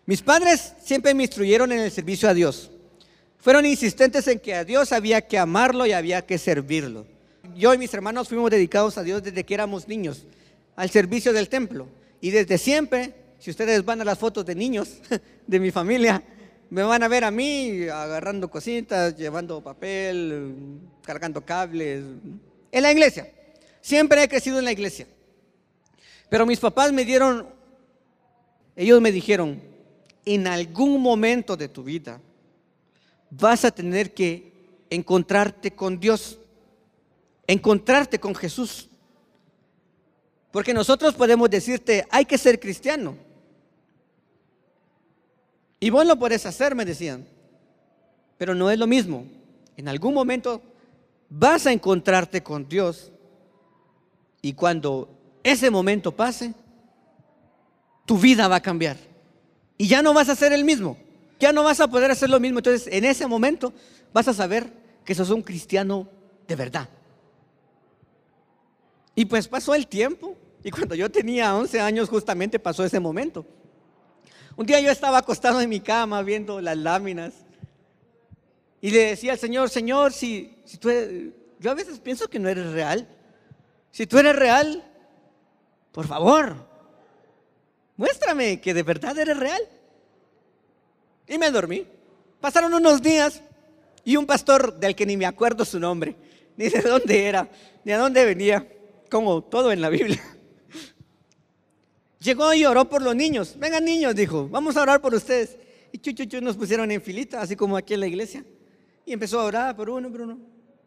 [0.07, 2.71] Mis padres siempre me instruyeron en el servicio a Dios.
[3.39, 7.07] Fueron insistentes en que a Dios había que amarlo y había que servirlo.
[7.57, 10.27] Yo y mis hermanos fuimos dedicados a Dios desde que éramos niños,
[10.77, 11.89] al servicio del templo.
[12.21, 14.99] Y desde siempre, si ustedes van a las fotos de niños
[15.47, 16.23] de mi familia,
[16.71, 22.03] me van a ver a mí agarrando cositas, llevando papel, cargando cables,
[22.71, 23.31] en la iglesia.
[23.81, 25.07] Siempre he crecido en la iglesia.
[26.31, 27.47] Pero mis papás me dieron,
[28.75, 29.61] ellos me dijeron,
[30.25, 32.21] en algún momento de tu vida
[33.29, 34.53] vas a tener que
[34.89, 36.39] encontrarte con Dios,
[37.47, 38.89] encontrarte con Jesús.
[40.53, 43.17] Porque nosotros podemos decirte, hay que ser cristiano.
[45.81, 47.27] Y vos lo puedes hacer, me decían.
[48.38, 49.25] Pero no es lo mismo.
[49.77, 50.62] En algún momento
[51.29, 53.11] vas a encontrarte con Dios.
[54.43, 55.09] Y cuando
[55.43, 56.53] ese momento pase,
[58.05, 58.99] tu vida va a cambiar.
[59.79, 60.99] Y ya no vas a ser el mismo.
[61.41, 62.59] Ya no vas a poder hacer lo mismo.
[62.59, 63.73] Entonces, en ese momento
[64.12, 64.71] vas a saber
[65.05, 66.07] que sos un cristiano
[66.47, 66.88] de verdad.
[69.15, 70.37] Y pues pasó el tiempo.
[70.64, 73.44] Y cuando yo tenía 11 años, justamente pasó ese momento.
[74.57, 77.35] Un día yo estaba acostado en mi cama viendo las láminas.
[78.81, 82.38] Y le decía al Señor, Señor, si, si tú eres, yo a veces pienso que
[82.38, 83.09] no eres real.
[83.90, 84.85] Si tú eres real,
[85.90, 86.57] por favor,
[87.96, 89.62] muéstrame que de verdad eres real.
[91.27, 91.87] Y me dormí.
[92.40, 93.42] Pasaron unos días
[94.05, 96.16] y un pastor del que ni me acuerdo su nombre,
[96.57, 97.48] ni de dónde era,
[97.85, 98.66] ni a dónde venía,
[99.11, 100.20] como todo en la Biblia.
[102.23, 103.57] Llegó y oró por los niños.
[103.59, 105.57] Vengan niños, dijo, vamos a orar por ustedes.
[105.91, 108.45] Y chu, nos pusieron en filita, así como aquí en la iglesia.
[109.05, 110.39] Y empezó a orar por uno, por uno.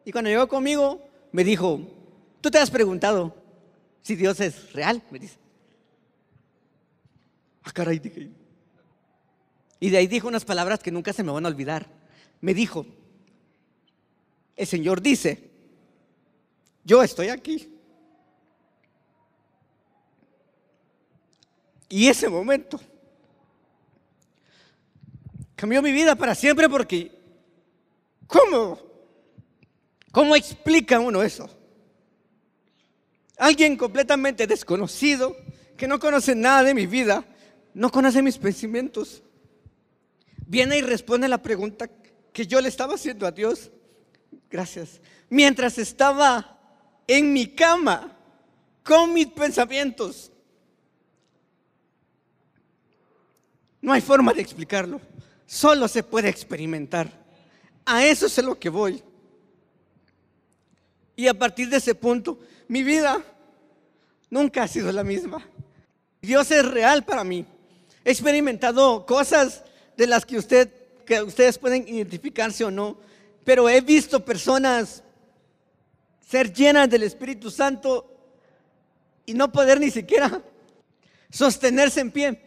[0.05, 1.81] Y cuando llegó conmigo, me dijo,
[2.39, 3.35] tú te has preguntado
[4.01, 5.37] si Dios es real, me dice.
[7.63, 8.29] Ah, caray, dije.
[9.79, 11.85] Y de ahí dijo unas palabras que nunca se me van a olvidar.
[12.39, 12.85] Me dijo,
[14.55, 15.49] el Señor dice,
[16.85, 17.74] yo estoy aquí.
[21.89, 22.79] Y ese momento
[25.55, 27.11] cambió mi vida para siempre porque,
[28.27, 28.79] ¿cómo?
[30.11, 31.49] ¿Cómo explica uno eso?
[33.37, 35.35] Alguien completamente desconocido,
[35.77, 37.25] que no conoce nada de mi vida,
[37.73, 39.21] no conoce mis pensamientos,
[40.47, 41.89] viene y responde la pregunta
[42.31, 43.71] que yo le estaba haciendo a Dios.
[44.49, 45.01] Gracias.
[45.29, 46.59] Mientras estaba
[47.07, 48.17] en mi cama
[48.83, 50.31] con mis pensamientos.
[53.85, 54.99] No hay forma de explicarlo.
[55.45, 57.07] Solo se puede experimentar.
[57.85, 59.03] A eso es a lo que voy.
[61.15, 63.23] Y a partir de ese punto, mi vida
[64.31, 65.47] nunca ha sido la misma.
[66.19, 67.45] Dios es real para mí.
[68.03, 69.63] He experimentado cosas
[69.95, 70.41] de las que,
[71.05, 72.97] que ustedes pueden identificarse o no,
[73.43, 75.03] pero he visto personas
[76.27, 78.11] ser llenas del Espíritu Santo
[79.27, 80.41] y no poder ni siquiera
[81.29, 82.44] sostenerse en pie.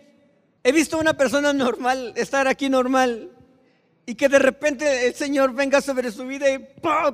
[0.68, 3.30] He visto a una persona normal estar aquí normal
[4.04, 6.68] y que de repente el Señor venga sobre su vida y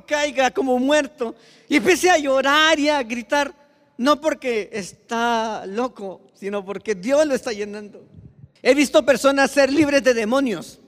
[0.05, 1.35] caiga como muerto
[1.69, 3.53] y empiece a llorar y a gritar,
[3.97, 8.05] no porque está loco, sino porque Dios lo está llenando.
[8.61, 10.81] He visto personas ser libres de demonios.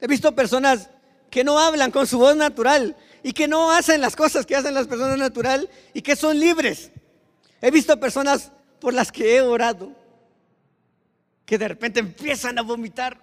[0.00, 0.90] He visto personas
[1.28, 4.74] que no hablan con su voz natural y que no hacen las cosas que hacen
[4.74, 6.92] las personas natural y que son libres.
[7.60, 9.98] He visto personas por las que he orado
[11.50, 13.18] que de repente empiezan a vomitar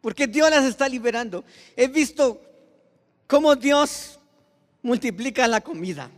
[0.00, 1.44] porque Dios las está liberando.
[1.76, 2.42] He visto
[3.28, 4.18] cómo Dios
[4.82, 6.10] multiplica la comida.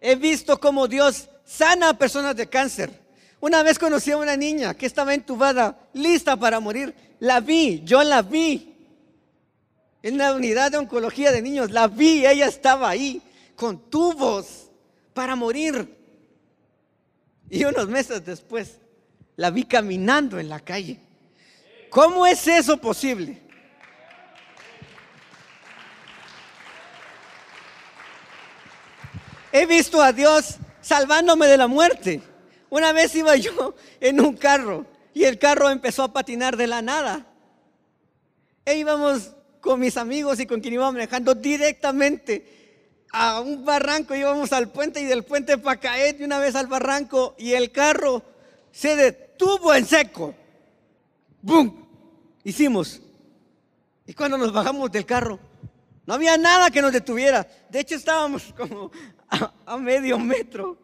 [0.00, 2.92] He visto cómo Dios sana a personas de cáncer.
[3.40, 6.94] Una vez conocí a una niña que estaba entubada, lista para morir.
[7.18, 8.72] La vi, yo la vi.
[10.00, 13.20] En la unidad de oncología de niños, la vi, ella estaba ahí
[13.56, 14.70] con tubos
[15.12, 15.92] para morir.
[17.50, 18.78] Y unos meses después,
[19.40, 21.00] la vi caminando en la calle.
[21.88, 23.40] ¿Cómo es eso posible?
[29.50, 32.20] He visto a Dios salvándome de la muerte.
[32.68, 36.82] Una vez iba yo en un carro y el carro empezó a patinar de la
[36.82, 37.24] nada.
[38.66, 44.52] E íbamos con mis amigos y con quien iba manejando directamente a un barranco, íbamos
[44.52, 48.22] al puente y del puente para caer de una vez al barranco y el carro
[48.70, 49.29] se detuvo
[49.74, 50.34] en seco.
[51.42, 51.86] ¡Bum!
[52.44, 53.00] Hicimos.
[54.06, 55.38] Y cuando nos bajamos del carro,
[56.06, 57.46] no había nada que nos detuviera.
[57.68, 58.90] De hecho, estábamos como
[59.28, 60.76] a, a medio metro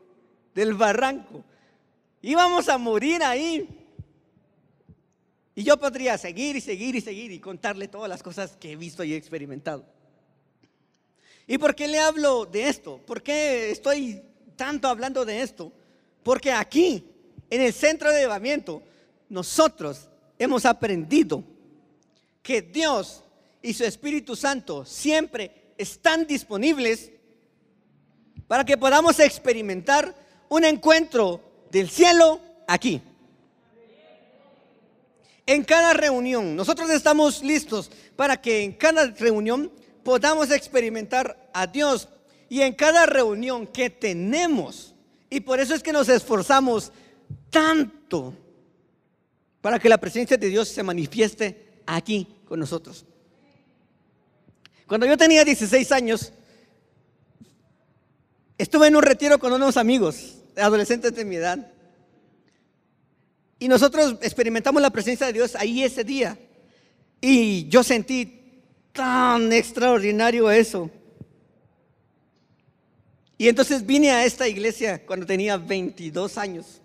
[0.55, 1.45] del barranco.
[2.23, 3.69] Íbamos a morir ahí.
[5.55, 8.77] Y yo podría seguir y seguir y seguir y contarle todas las cosas que he
[8.77, 9.85] visto y he experimentado.
[11.47, 12.99] ¿Y por qué le hablo de esto?
[13.07, 14.23] ¿Por qué estoy
[14.57, 15.73] tanto hablando de esto?
[16.23, 17.15] Porque aquí,
[17.51, 18.83] en el centro de llevamiento,
[19.29, 21.43] nosotros hemos aprendido
[22.43, 23.23] que Dios
[23.63, 27.11] y su Espíritu Santo siempre están disponibles
[28.47, 30.15] para que podamos experimentar
[30.49, 33.01] un encuentro del cielo aquí.
[35.47, 39.71] En cada reunión, nosotros estamos listos para que en cada reunión
[40.03, 42.09] podamos experimentar a Dios
[42.49, 44.95] y en cada reunión que tenemos.
[45.31, 46.93] Y por eso es que nos esforzamos
[47.57, 48.35] tanto
[49.62, 53.07] para que la presencia de Dios se manifieste aquí con nosotros.
[54.87, 56.35] Cuando yo tenía 16 años,
[58.59, 61.73] estuve en un retiro con unos amigos, adolescentes de mi edad.
[63.59, 66.38] Y nosotros experimentamos la presencia de Dios ahí ese día.
[67.23, 68.61] Y yo sentí
[68.92, 70.90] tan extraordinario eso.
[73.38, 76.83] Y entonces vine a esta iglesia cuando tenía 22 años.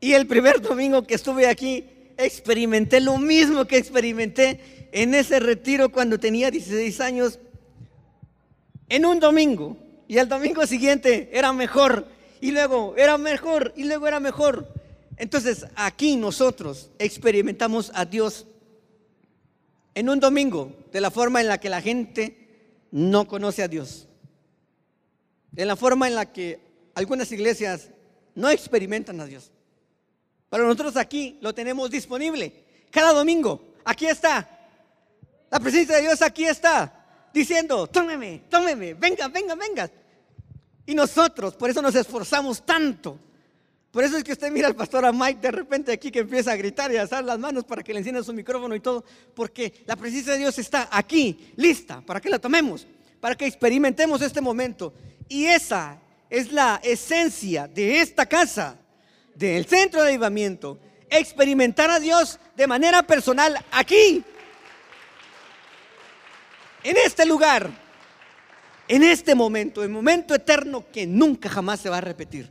[0.00, 1.84] Y el primer domingo que estuve aquí,
[2.16, 7.38] experimenté lo mismo que experimenté en ese retiro cuando tenía 16 años.
[8.88, 9.76] En un domingo.
[10.08, 12.06] Y el domingo siguiente era mejor.
[12.40, 13.72] Y luego era mejor.
[13.76, 14.72] Y luego era mejor.
[15.16, 18.46] Entonces aquí nosotros experimentamos a Dios
[19.94, 22.40] en un domingo de la forma en la que la gente
[22.90, 24.08] no conoce a Dios.
[25.54, 26.58] En la forma en la que
[26.94, 27.90] algunas iglesias
[28.34, 29.52] no experimentan a Dios.
[30.50, 32.52] Pero nosotros aquí lo tenemos disponible.
[32.90, 34.46] Cada domingo, aquí está.
[35.50, 36.92] La presencia de Dios aquí está.
[37.32, 39.90] Diciendo, tómeme, tómeme, venga, venga, venga.
[40.84, 43.18] Y nosotros, por eso nos esforzamos tanto
[43.90, 46.52] por eso es que usted mira al pastor a Mike de repente aquí que empieza
[46.52, 49.04] a gritar y a alzar las manos para que le encienda su micrófono y todo,
[49.34, 52.86] porque la presencia de Dios está aquí, lista, para que la tomemos,
[53.20, 54.94] para que experimentemos este momento.
[55.28, 58.78] Y esa es la esencia de esta casa,
[59.40, 60.78] del centro de avivamiento,
[61.08, 64.22] experimentar a Dios de manera personal aquí,
[66.84, 67.70] en este lugar,
[68.86, 72.50] en este momento, el momento eterno que nunca jamás se va a repetir.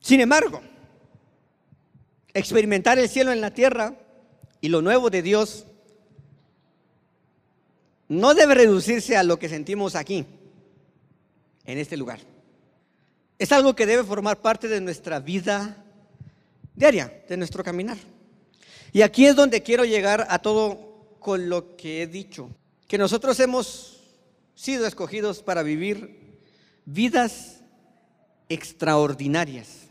[0.00, 0.62] Sin embargo,
[2.34, 3.94] experimentar el cielo en la tierra
[4.60, 5.64] y lo nuevo de Dios
[8.08, 10.26] no debe reducirse a lo que sentimos aquí,
[11.64, 12.18] en este lugar.
[13.40, 15.82] Es algo que debe formar parte de nuestra vida
[16.74, 17.96] diaria, de nuestro caminar.
[18.92, 22.50] Y aquí es donde quiero llegar a todo con lo que he dicho,
[22.86, 24.02] que nosotros hemos
[24.54, 26.38] sido escogidos para vivir
[26.84, 27.60] vidas
[28.50, 29.88] extraordinarias.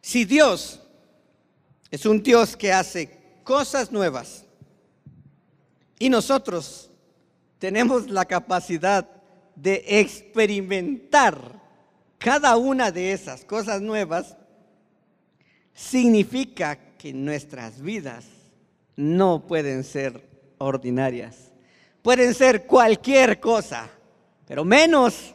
[0.00, 0.80] Si Dios
[1.92, 4.46] es un Dios que hace cosas nuevas
[5.96, 6.90] y nosotros
[7.60, 9.13] tenemos la capacidad
[9.54, 11.60] de experimentar
[12.18, 14.36] cada una de esas cosas nuevas,
[15.74, 18.24] significa que nuestras vidas
[18.96, 20.26] no pueden ser
[20.58, 21.52] ordinarias.
[22.02, 23.88] Pueden ser cualquier cosa,
[24.46, 25.34] pero menos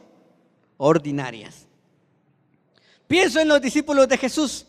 [0.78, 1.68] ordinarias.
[3.08, 4.66] Pienso en los discípulos de Jesús.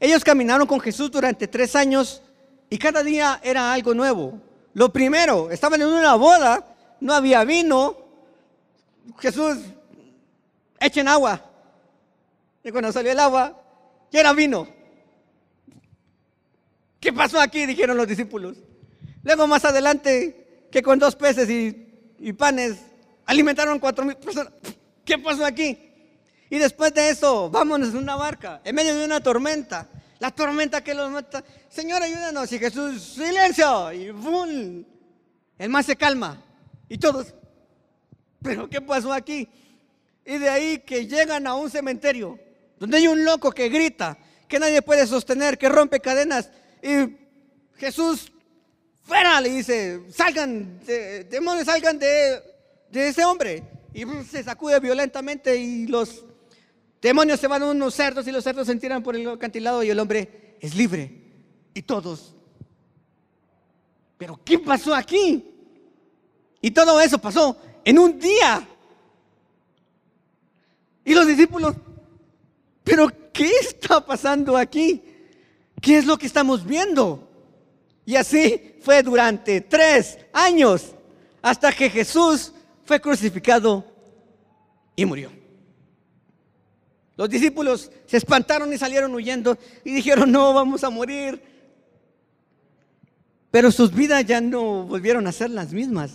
[0.00, 2.22] Ellos caminaron con Jesús durante tres años
[2.70, 4.40] y cada día era algo nuevo.
[4.74, 6.64] Lo primero, estaban en una boda,
[7.00, 8.07] no había vino.
[9.18, 9.58] Jesús,
[10.80, 11.44] echen agua.
[12.62, 13.60] Y cuando salió el agua,
[14.10, 14.68] ya era vino.
[17.00, 17.66] ¿Qué pasó aquí?
[17.66, 18.56] Dijeron los discípulos.
[19.22, 22.78] Luego más adelante, que con dos peces y, panes
[23.26, 24.52] alimentaron cuatro mil personas.
[25.04, 25.78] ¿Qué pasó aquí?
[26.50, 29.88] Y después de eso, vámonos en una barca, en medio de una tormenta.
[30.18, 31.44] La tormenta que los mata.
[31.68, 32.50] Señor, ayúdanos.
[32.52, 33.92] Y Jesús, silencio.
[33.92, 34.84] Y ¡bum!
[35.58, 36.42] El mar se calma.
[36.88, 37.34] Y todos,
[38.42, 39.48] ¿pero qué pasó aquí?
[40.24, 42.38] Y de ahí que llegan a un cementerio,
[42.78, 46.50] donde hay un loco que grita, que nadie puede sostener, que rompe cadenas.
[46.82, 47.16] Y
[47.76, 48.32] Jesús,
[49.02, 52.42] fuera, le dice, salgan, de- demonios, salgan de,
[52.90, 53.62] de ese hombre.
[53.94, 56.24] Y se sacude violentamente y los
[57.00, 59.90] demonios se van a unos cerdos y los cerdos se tiran por el acantilado y
[59.90, 61.10] el hombre es libre.
[61.74, 62.34] Y todos,
[64.18, 65.44] ¿pero qué pasó aquí?
[66.60, 68.66] Y todo eso pasó en un día.
[71.04, 71.74] Y los discípulos,
[72.84, 75.02] ¿pero qué está pasando aquí?
[75.80, 77.28] ¿Qué es lo que estamos viendo?
[78.04, 80.94] Y así fue durante tres años
[81.42, 82.52] hasta que Jesús
[82.84, 83.84] fue crucificado
[84.96, 85.30] y murió.
[87.16, 91.42] Los discípulos se espantaron y salieron huyendo y dijeron, no, vamos a morir.
[93.50, 96.12] Pero sus vidas ya no volvieron a ser las mismas.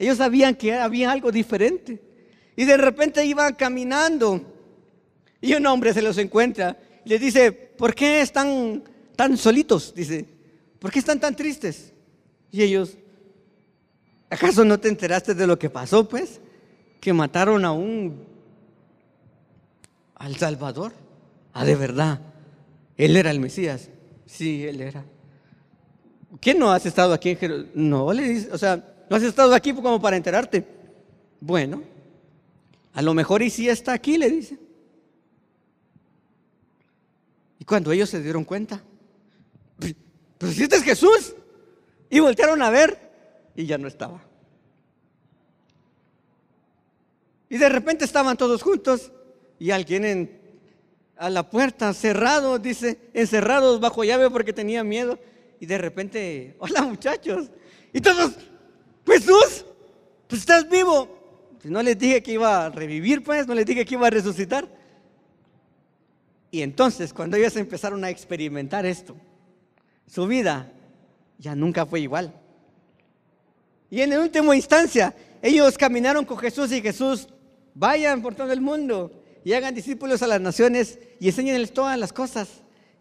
[0.00, 2.00] Ellos sabían que había algo diferente.
[2.56, 4.40] Y de repente iban caminando
[5.42, 8.82] y un hombre se los encuentra y les dice, ¿por qué están
[9.14, 9.94] tan solitos?
[9.94, 10.24] Dice,
[10.78, 11.92] ¿por qué están tan tristes?
[12.50, 12.96] Y ellos,
[14.30, 16.40] ¿acaso no te enteraste de lo que pasó, pues?
[16.98, 18.24] Que mataron a un,
[20.14, 20.94] al Salvador.
[21.52, 22.20] Ah, de verdad,
[22.96, 23.90] él era el Mesías.
[24.24, 25.04] Sí, él era.
[26.40, 27.70] ¿Quién no has estado aquí en Jerusalén?
[27.74, 30.64] No, le dice, o sea, no has estado aquí como para enterarte.
[31.40, 31.82] Bueno,
[32.92, 34.56] a lo mejor y sí está aquí, le dice.
[37.58, 38.80] Y cuando ellos se dieron cuenta,
[40.38, 41.34] pero si este es Jesús,
[42.08, 43.10] y voltearon a ver
[43.56, 44.22] y ya no estaba.
[47.48, 49.10] Y de repente estaban todos juntos
[49.58, 50.40] y alguien en,
[51.16, 55.18] a la puerta cerrado, dice, encerrados bajo llave porque tenía miedo.
[55.58, 57.50] Y de repente, hola muchachos.
[57.92, 58.34] Y todos,
[59.06, 59.64] Jesús,
[60.26, 61.08] pues estás vivo.
[61.60, 64.10] Pues no les dije que iba a revivir, pues, no les dije que iba a
[64.10, 64.66] resucitar.
[66.50, 69.14] Y entonces, cuando ellos empezaron a experimentar esto,
[70.06, 70.72] su vida
[71.38, 72.34] ya nunca fue igual.
[73.90, 77.28] Y en última instancia, ellos caminaron con Jesús y Jesús,
[77.74, 79.10] vayan por todo el mundo
[79.44, 82.48] y hagan discípulos a las naciones y enséñenles todas las cosas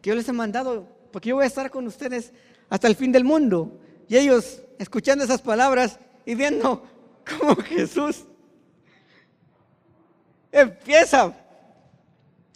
[0.02, 2.32] que yo les he mandado, porque yo voy a estar con ustedes
[2.70, 3.80] hasta el fin del mundo.
[4.08, 6.88] Y ellos, escuchando esas palabras y viendo
[7.38, 8.24] cómo Jesús
[10.52, 11.36] empieza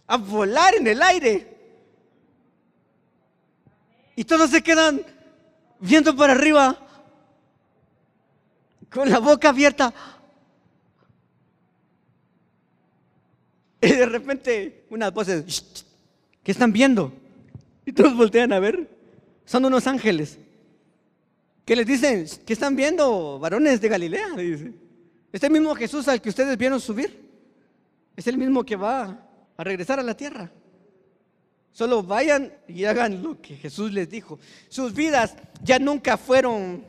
[0.06, 1.54] a volar en el aire.
[4.16, 5.02] Y todos se quedan
[5.78, 6.78] viendo para arriba
[8.90, 9.92] con la boca abierta.
[13.80, 15.84] Y de repente unas voces, "Shh,
[16.42, 17.12] ¿qué están viendo?
[17.84, 18.88] Y todos voltean a ver.
[19.44, 20.38] Son unos ángeles.
[21.64, 24.28] Que les dicen, ¿qué están viendo, varones de Galilea?
[24.36, 24.72] Le dice.
[25.32, 27.24] Este mismo Jesús al que ustedes vieron subir.
[28.16, 30.50] Es el mismo que va a regresar a la tierra.
[31.72, 34.38] Solo vayan y hagan lo que Jesús les dijo.
[34.68, 36.84] Sus vidas ya nunca fueron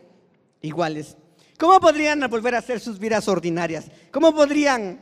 [0.62, 1.18] iguales.
[1.58, 3.86] ¿Cómo podrían volver a hacer sus vidas ordinarias?
[4.12, 5.02] ¿Cómo podrían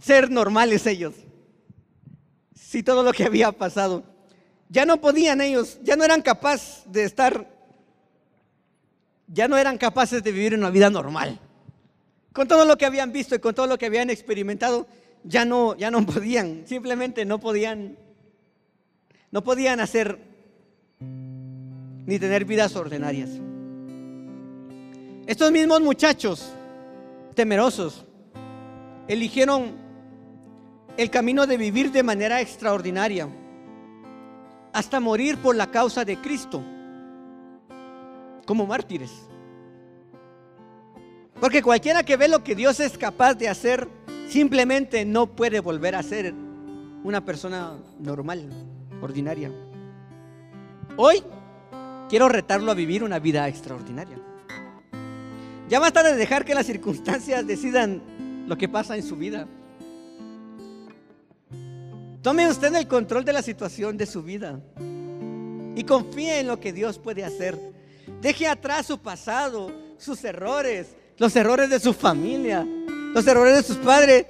[0.00, 1.14] ser normales ellos?
[2.54, 4.04] Si todo lo que había pasado,
[4.68, 7.48] ya no podían ellos, ya no eran capaces de estar,
[9.26, 11.38] ya no eran capaces de vivir una vida normal.
[12.32, 14.86] Con todo lo que habían visto y con todo lo que habían experimentado,
[15.24, 17.96] ya no, ya no podían, simplemente no podían,
[19.30, 20.18] no podían hacer
[21.00, 23.30] ni tener vidas ordinarias.
[25.26, 26.52] Estos mismos muchachos
[27.34, 28.04] temerosos
[29.06, 29.76] eligieron
[30.96, 33.28] el camino de vivir de manera extraordinaria
[34.72, 36.62] hasta morir por la causa de Cristo
[38.46, 39.10] como mártires.
[41.40, 43.88] Porque cualquiera que ve lo que Dios es capaz de hacer,
[44.28, 46.34] simplemente no puede volver a ser
[47.04, 48.48] una persona normal,
[49.00, 49.52] ordinaria.
[50.96, 51.22] Hoy
[52.08, 54.18] quiero retarlo a vivir una vida extraordinaria.
[55.68, 58.02] Ya basta de dejar que las circunstancias decidan
[58.46, 59.46] lo que pasa en su vida.
[62.28, 64.60] Tome usted el control de la situación de su vida
[65.74, 67.58] y confíe en lo que Dios puede hacer.
[68.20, 72.66] Deje atrás su pasado, sus errores, los errores de su familia,
[73.14, 74.26] los errores de sus padres.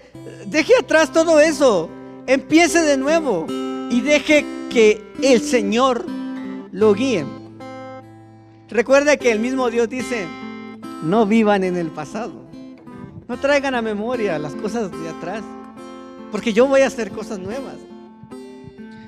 [0.47, 1.91] Deje atrás todo eso.
[2.29, 3.47] Empiece de nuevo
[3.91, 6.07] y deje que el Señor
[6.71, 7.27] lo guíe.
[8.69, 10.25] Recuerde que el mismo Dios dice,
[11.03, 12.45] no vivan en el pasado.
[13.27, 15.43] No traigan a memoria las cosas de atrás.
[16.31, 17.77] Porque yo voy a hacer cosas nuevas.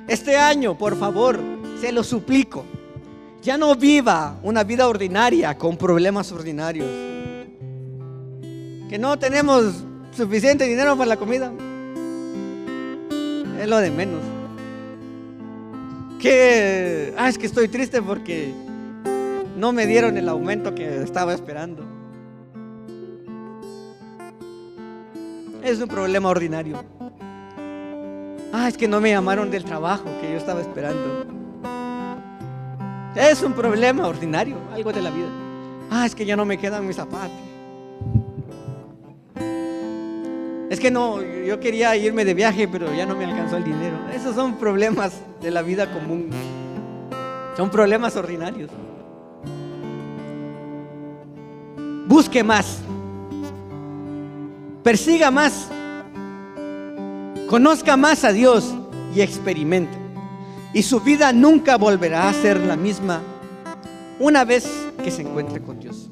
[0.09, 1.39] Este año, por favor,
[1.81, 2.65] se lo suplico.
[3.43, 6.89] Ya no viva una vida ordinaria con problemas ordinarios.
[8.89, 11.53] Que no tenemos suficiente dinero para la comida.
[13.61, 14.21] Es lo de menos.
[16.19, 18.53] Que, ah, es que estoy triste porque
[19.57, 21.85] no me dieron el aumento que estaba esperando.
[25.63, 27.00] Es un problema ordinario.
[28.53, 31.27] Ah, es que no me llamaron del trabajo que yo estaba esperando.
[33.15, 35.29] Es un problema ordinario, algo de la vida.
[35.91, 37.31] Ah, es que ya no me quedan mis zapatos.
[40.71, 43.97] Es que no, yo quería irme de viaje, pero ya no me alcanzó el dinero.
[44.15, 46.31] Esos son problemas de la vida común.
[47.57, 48.71] Son problemas ordinarios.
[52.07, 52.79] Busque más.
[54.85, 55.69] Persiga más.
[57.51, 58.73] Conozca más a Dios
[59.13, 59.99] y experimente.
[60.73, 63.23] Y su vida nunca volverá a ser la misma
[64.21, 64.71] una vez
[65.03, 66.09] que se encuentre con Dios.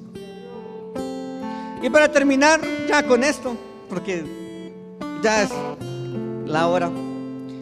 [1.81, 3.57] Y para terminar ya con esto,
[3.89, 4.25] porque
[5.23, 5.51] ya es
[6.45, 6.91] la hora.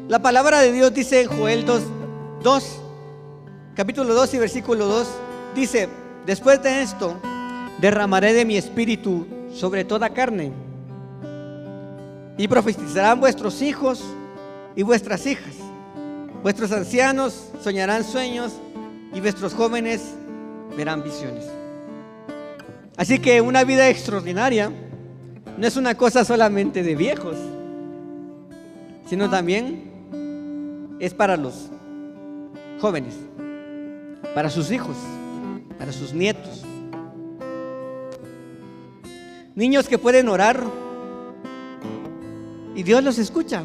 [0.09, 1.83] La palabra de Dios dice en Joel 2,
[2.45, 2.81] 2,
[3.75, 5.07] capítulo 2 y versículo 2,
[5.55, 5.91] dice,
[6.25, 7.19] después de esto,
[7.79, 10.66] derramaré de mi espíritu sobre toda carne
[12.37, 14.05] y profetizarán vuestros hijos
[14.75, 15.55] y vuestras hijas.
[16.43, 18.53] Vuestros ancianos soñarán sueños
[19.13, 20.15] y vuestros jóvenes
[20.77, 21.45] verán visiones.
[22.97, 24.71] Así que una vida extraordinaria
[25.57, 27.37] no es una cosa solamente de viejos,
[29.07, 31.71] sino también es para los
[32.81, 33.15] jóvenes,
[34.35, 34.97] para sus hijos,
[35.79, 36.63] para sus nietos.
[39.55, 40.63] Niños que pueden orar
[42.77, 43.65] y Dios los escucha.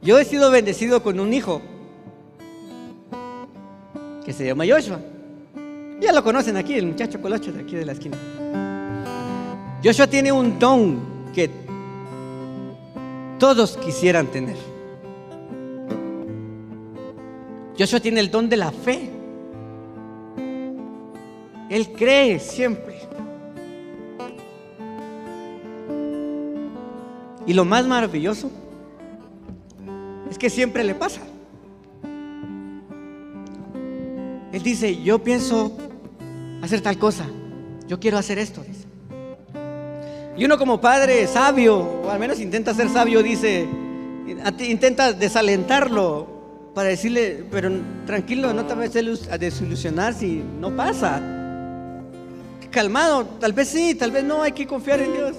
[0.00, 1.60] Yo he sido bendecido con un hijo
[4.24, 5.00] que se llama Joshua.
[6.00, 8.16] Ya lo conocen aquí, el muchacho colocho de aquí de la esquina.
[9.82, 11.00] Joshua tiene un don
[11.34, 11.50] que
[13.40, 14.56] todos quisieran tener.
[17.76, 19.15] Joshua tiene el don de la fe.
[21.68, 23.00] Él cree siempre.
[27.46, 28.50] Y lo más maravilloso
[30.30, 31.20] es que siempre le pasa.
[34.52, 35.76] Él dice, yo pienso
[36.62, 37.26] hacer tal cosa,
[37.86, 38.62] yo quiero hacer esto.
[38.62, 38.86] dice.
[40.36, 43.66] Y uno como padre sabio, o al menos intenta ser sabio, dice,
[44.60, 46.26] intenta desalentarlo
[46.74, 47.70] para decirle, pero
[48.06, 51.35] tranquilo, no te vayas a desilusionar si no pasa
[52.76, 53.24] calmado.
[53.40, 55.34] Tal vez sí, tal vez no, hay que confiar en Dios.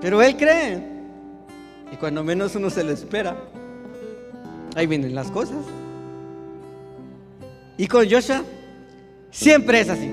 [0.00, 0.82] Pero Él cree.
[1.92, 3.36] Y cuando menos uno se lo espera,
[4.74, 5.64] ahí vienen las cosas.
[7.76, 8.42] Y con Joshua
[9.30, 10.10] siempre es así.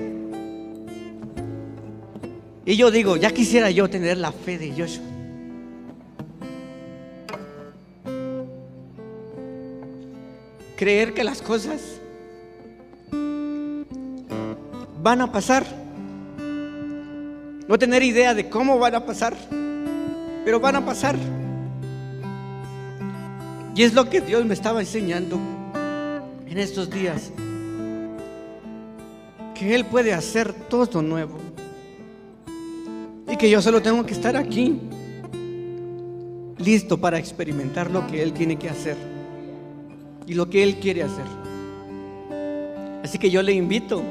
[2.64, 5.04] Y yo digo, ya quisiera yo tener la fe de Joshua.
[10.76, 11.99] Creer que las cosas
[15.02, 15.64] van a pasar.
[17.68, 19.34] No tener idea de cómo van a pasar,
[20.44, 21.16] pero van a pasar.
[23.74, 25.38] Y es lo que Dios me estaba enseñando
[26.46, 27.30] en estos días.
[29.54, 31.38] Que Él puede hacer todo nuevo.
[33.28, 34.80] Y que yo solo tengo que estar aquí,
[36.58, 38.96] listo para experimentar lo que Él tiene que hacer.
[40.26, 41.24] Y lo que Él quiere hacer.
[43.04, 44.02] Así que yo le invito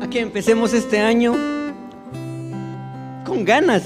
[0.00, 1.34] a que empecemos este año
[3.24, 3.82] con ganas,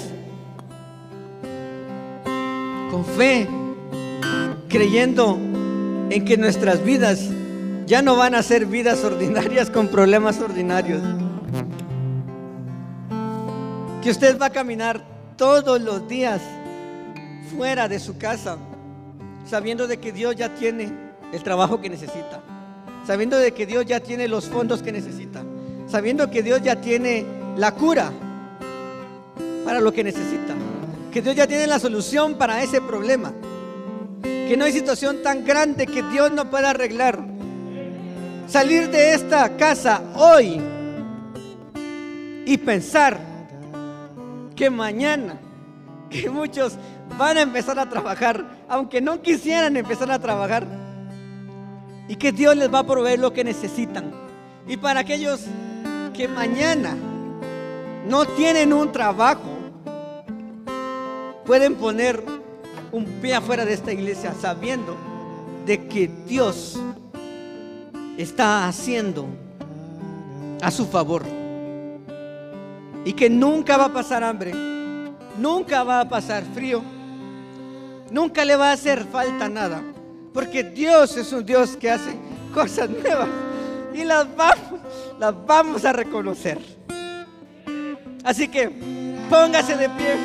[2.91, 3.49] con fe,
[4.69, 5.39] creyendo
[6.11, 7.29] en que nuestras vidas
[7.87, 11.03] ya no van a ser vidas ordinarias con problemas ordinarios.
[14.03, 15.05] Que usted va a caminar
[15.37, 16.41] todos los días
[17.57, 18.59] fuera de su casa,
[19.45, 20.93] sabiendo de que Dios ya tiene
[21.33, 22.43] el trabajo que necesita,
[23.07, 25.43] sabiendo de que Dios ya tiene los fondos que necesita,
[25.91, 27.27] sabiendo que Dios ya tiene
[27.57, 28.13] la cura
[29.65, 30.55] para lo que necesita,
[31.13, 33.33] que Dios ya tiene la solución para ese problema,
[34.23, 37.19] que no hay situación tan grande que Dios no pueda arreglar.
[38.47, 40.61] Salir de esta casa hoy
[42.47, 43.19] y pensar
[44.57, 45.39] que mañana,
[46.09, 46.75] que muchos
[47.17, 50.67] van a empezar a trabajar, aunque no quisieran empezar a trabajar,
[52.09, 54.13] y que Dios les va a proveer lo que necesitan.
[54.67, 55.47] Y para aquellos
[56.13, 56.97] que mañana
[58.07, 59.59] no tienen un trabajo,
[61.45, 62.23] pueden poner
[62.93, 64.97] un pie afuera de esta iglesia sabiendo
[65.67, 66.79] de que Dios
[68.17, 69.27] está haciendo
[70.63, 71.25] a su favor.
[73.05, 74.53] Y que nunca va a pasar hambre,
[75.39, 76.83] nunca va a pasar frío,
[78.11, 79.83] nunca le va a hacer falta nada,
[80.35, 82.15] porque Dios es un Dios que hace
[82.53, 83.29] cosas nuevas
[83.95, 84.81] y las vamos,
[85.19, 86.59] las vamos a reconocer.
[88.25, 88.71] Así que
[89.29, 90.17] póngase de pie,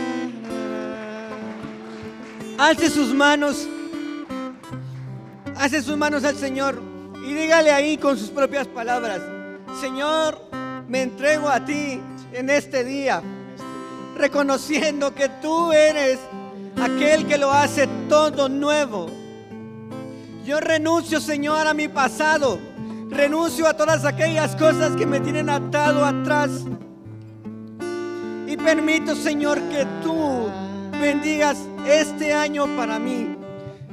[2.57, 3.67] alce sus manos,
[5.57, 6.81] hace sus manos al Señor
[7.25, 9.21] y dígale ahí con sus propias palabras,
[9.79, 10.39] Señor,
[10.87, 11.99] me entrego a ti
[12.33, 13.21] en este día,
[14.17, 16.19] reconociendo que tú eres
[16.81, 19.07] aquel que lo hace todo nuevo.
[20.45, 22.59] Yo renuncio, Señor, a mi pasado.
[23.15, 26.51] Renuncio a todas aquellas cosas que me tienen atado atrás.
[28.45, 30.49] Y permito, Señor, que tú
[30.99, 31.57] bendigas
[31.87, 33.37] este año para mí.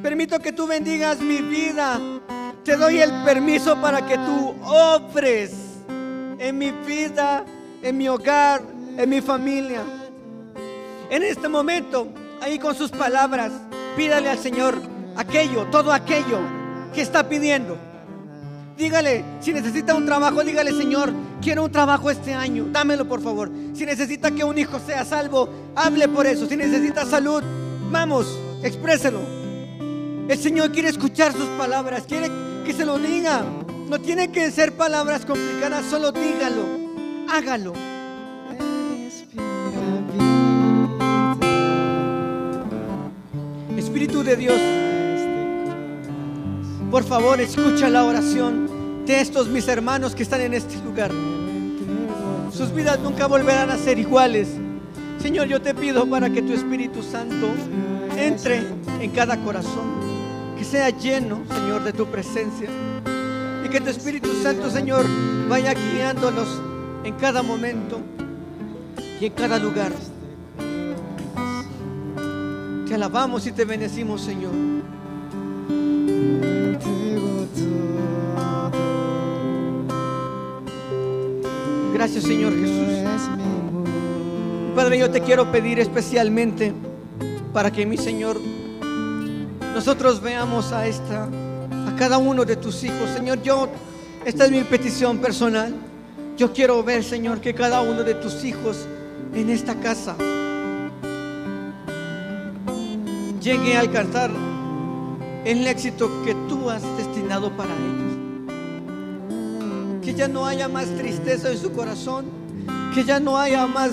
[0.03, 2.01] Permito que tú bendigas mi vida.
[2.65, 5.53] Te doy el permiso para que tú obres
[6.41, 7.45] en mi vida,
[7.81, 8.61] en mi hogar,
[8.97, 9.83] en mi familia.
[11.11, 12.09] En este momento,
[12.41, 13.53] ahí con sus palabras,
[13.97, 14.83] pídale al Señor
[15.17, 16.41] aquello, todo aquello
[16.93, 17.92] que está pidiendo.
[18.83, 23.49] Dígale, si necesita un trabajo, dígale, Señor, quiero un trabajo este año, dámelo por favor.
[23.75, 26.49] Si necesita que un hijo sea salvo, hable por eso.
[26.49, 27.45] Si necesita salud,
[27.93, 28.27] vamos,
[28.61, 29.21] expréselo.
[30.29, 32.29] El Señor quiere escuchar sus palabras, quiere
[32.67, 33.45] que se lo diga.
[33.89, 36.67] No tiene que ser palabras complicadas, solo dígalo,
[37.31, 37.75] hágalo.
[43.77, 44.61] Espíritu de Dios,
[46.93, 51.11] por favor escucha la oración de estos mis hermanos que están en este lugar.
[52.53, 54.49] Sus vidas nunca volverán a ser iguales.
[55.19, 57.49] Señor, yo te pido para que tu Espíritu Santo
[58.15, 58.61] entre
[59.01, 62.69] en cada corazón, que sea lleno, Señor, de tu presencia.
[63.65, 65.07] Y que tu Espíritu Santo, Señor,
[65.49, 66.61] vaya guiándolos
[67.05, 68.01] en cada momento
[69.19, 69.93] y en cada lugar.
[72.87, 74.82] Te alabamos y te bendecimos, Señor.
[82.21, 82.83] Señor Jesús.
[84.75, 86.73] Padre, yo te quiero pedir especialmente
[87.53, 88.41] para que mi Señor,
[89.75, 93.11] nosotros veamos a esta, a cada uno de tus hijos.
[93.15, 93.69] Señor, yo,
[94.25, 95.75] esta es mi petición personal.
[96.37, 98.87] Yo quiero ver, Señor, que cada uno de tus hijos
[99.35, 100.17] en esta casa
[103.41, 104.31] llegue a alcanzar
[105.45, 108.02] el éxito que tú has destinado para ellos.
[110.13, 112.27] Que ya no haya más tristeza en su corazón,
[112.95, 113.93] que ya no haya más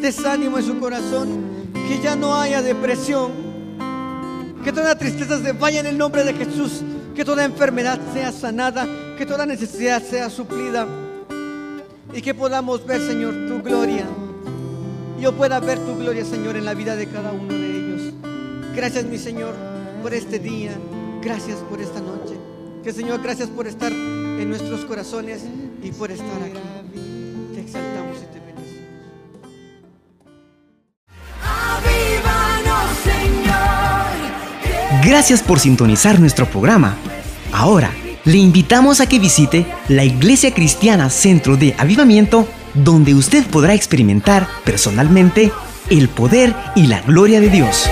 [0.00, 1.40] desánimo en su corazón,
[1.88, 3.32] que ya no haya depresión,
[4.62, 6.82] que toda tristeza se vaya en el nombre de Jesús,
[7.16, 8.86] que toda enfermedad sea sanada,
[9.18, 10.86] que toda necesidad sea suplida
[12.14, 14.06] y que podamos ver, Señor, tu gloria.
[15.20, 18.14] Yo pueda ver tu gloria, Señor, en la vida de cada uno de ellos.
[18.72, 19.56] Gracias, mi Señor,
[20.00, 20.70] por este día.
[21.20, 22.36] Gracias por esta noche.
[22.84, 23.90] Que Señor, gracias por estar
[24.38, 25.42] en nuestros corazones
[25.82, 26.58] y por estar aquí.
[27.54, 28.88] Te exaltamos y te bendecimos.
[31.42, 33.56] Avívanos, Señor.
[35.04, 36.96] Gracias por sintonizar nuestro programa.
[37.52, 37.90] Ahora,
[38.24, 44.46] le invitamos a que visite la Iglesia Cristiana Centro de Avivamiento, donde usted podrá experimentar
[44.64, 45.50] personalmente
[45.90, 47.88] el poder y la gloria de Dios.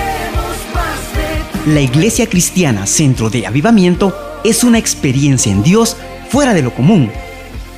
[1.65, 5.97] La Iglesia Cristiana Centro de Avivamiento es una experiencia en Dios
[6.29, 7.11] fuera de lo común.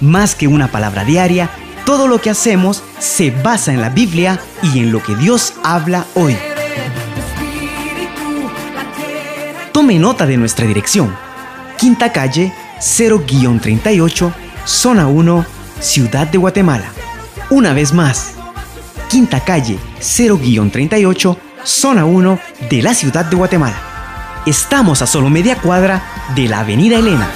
[0.01, 1.49] Más que una palabra diaria,
[1.85, 6.05] todo lo que hacemos se basa en la Biblia y en lo que Dios habla
[6.15, 6.37] hoy.
[9.71, 11.15] Tome nota de nuestra dirección.
[11.77, 14.33] Quinta calle 0-38,
[14.65, 15.45] zona 1,
[15.79, 16.91] Ciudad de Guatemala.
[17.49, 18.33] Una vez más.
[19.09, 22.39] Quinta calle 0-38, zona 1
[22.69, 23.77] de la Ciudad de Guatemala.
[24.45, 26.03] Estamos a solo media cuadra
[26.35, 27.29] de la Avenida Elena.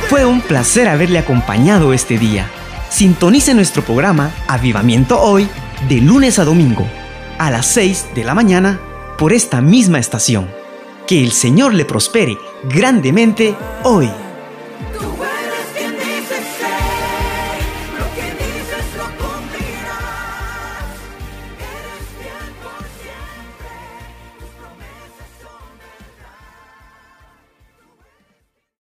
[0.08, 2.50] Fue un placer haberle acompañado este día.
[2.88, 5.48] Sintonice nuestro programa Avivamiento Hoy
[5.88, 6.86] de lunes a domingo
[7.38, 8.80] a las 6 de la mañana
[9.16, 10.50] por esta misma estación.
[11.06, 14.10] Que el Señor le prospere grandemente hoy.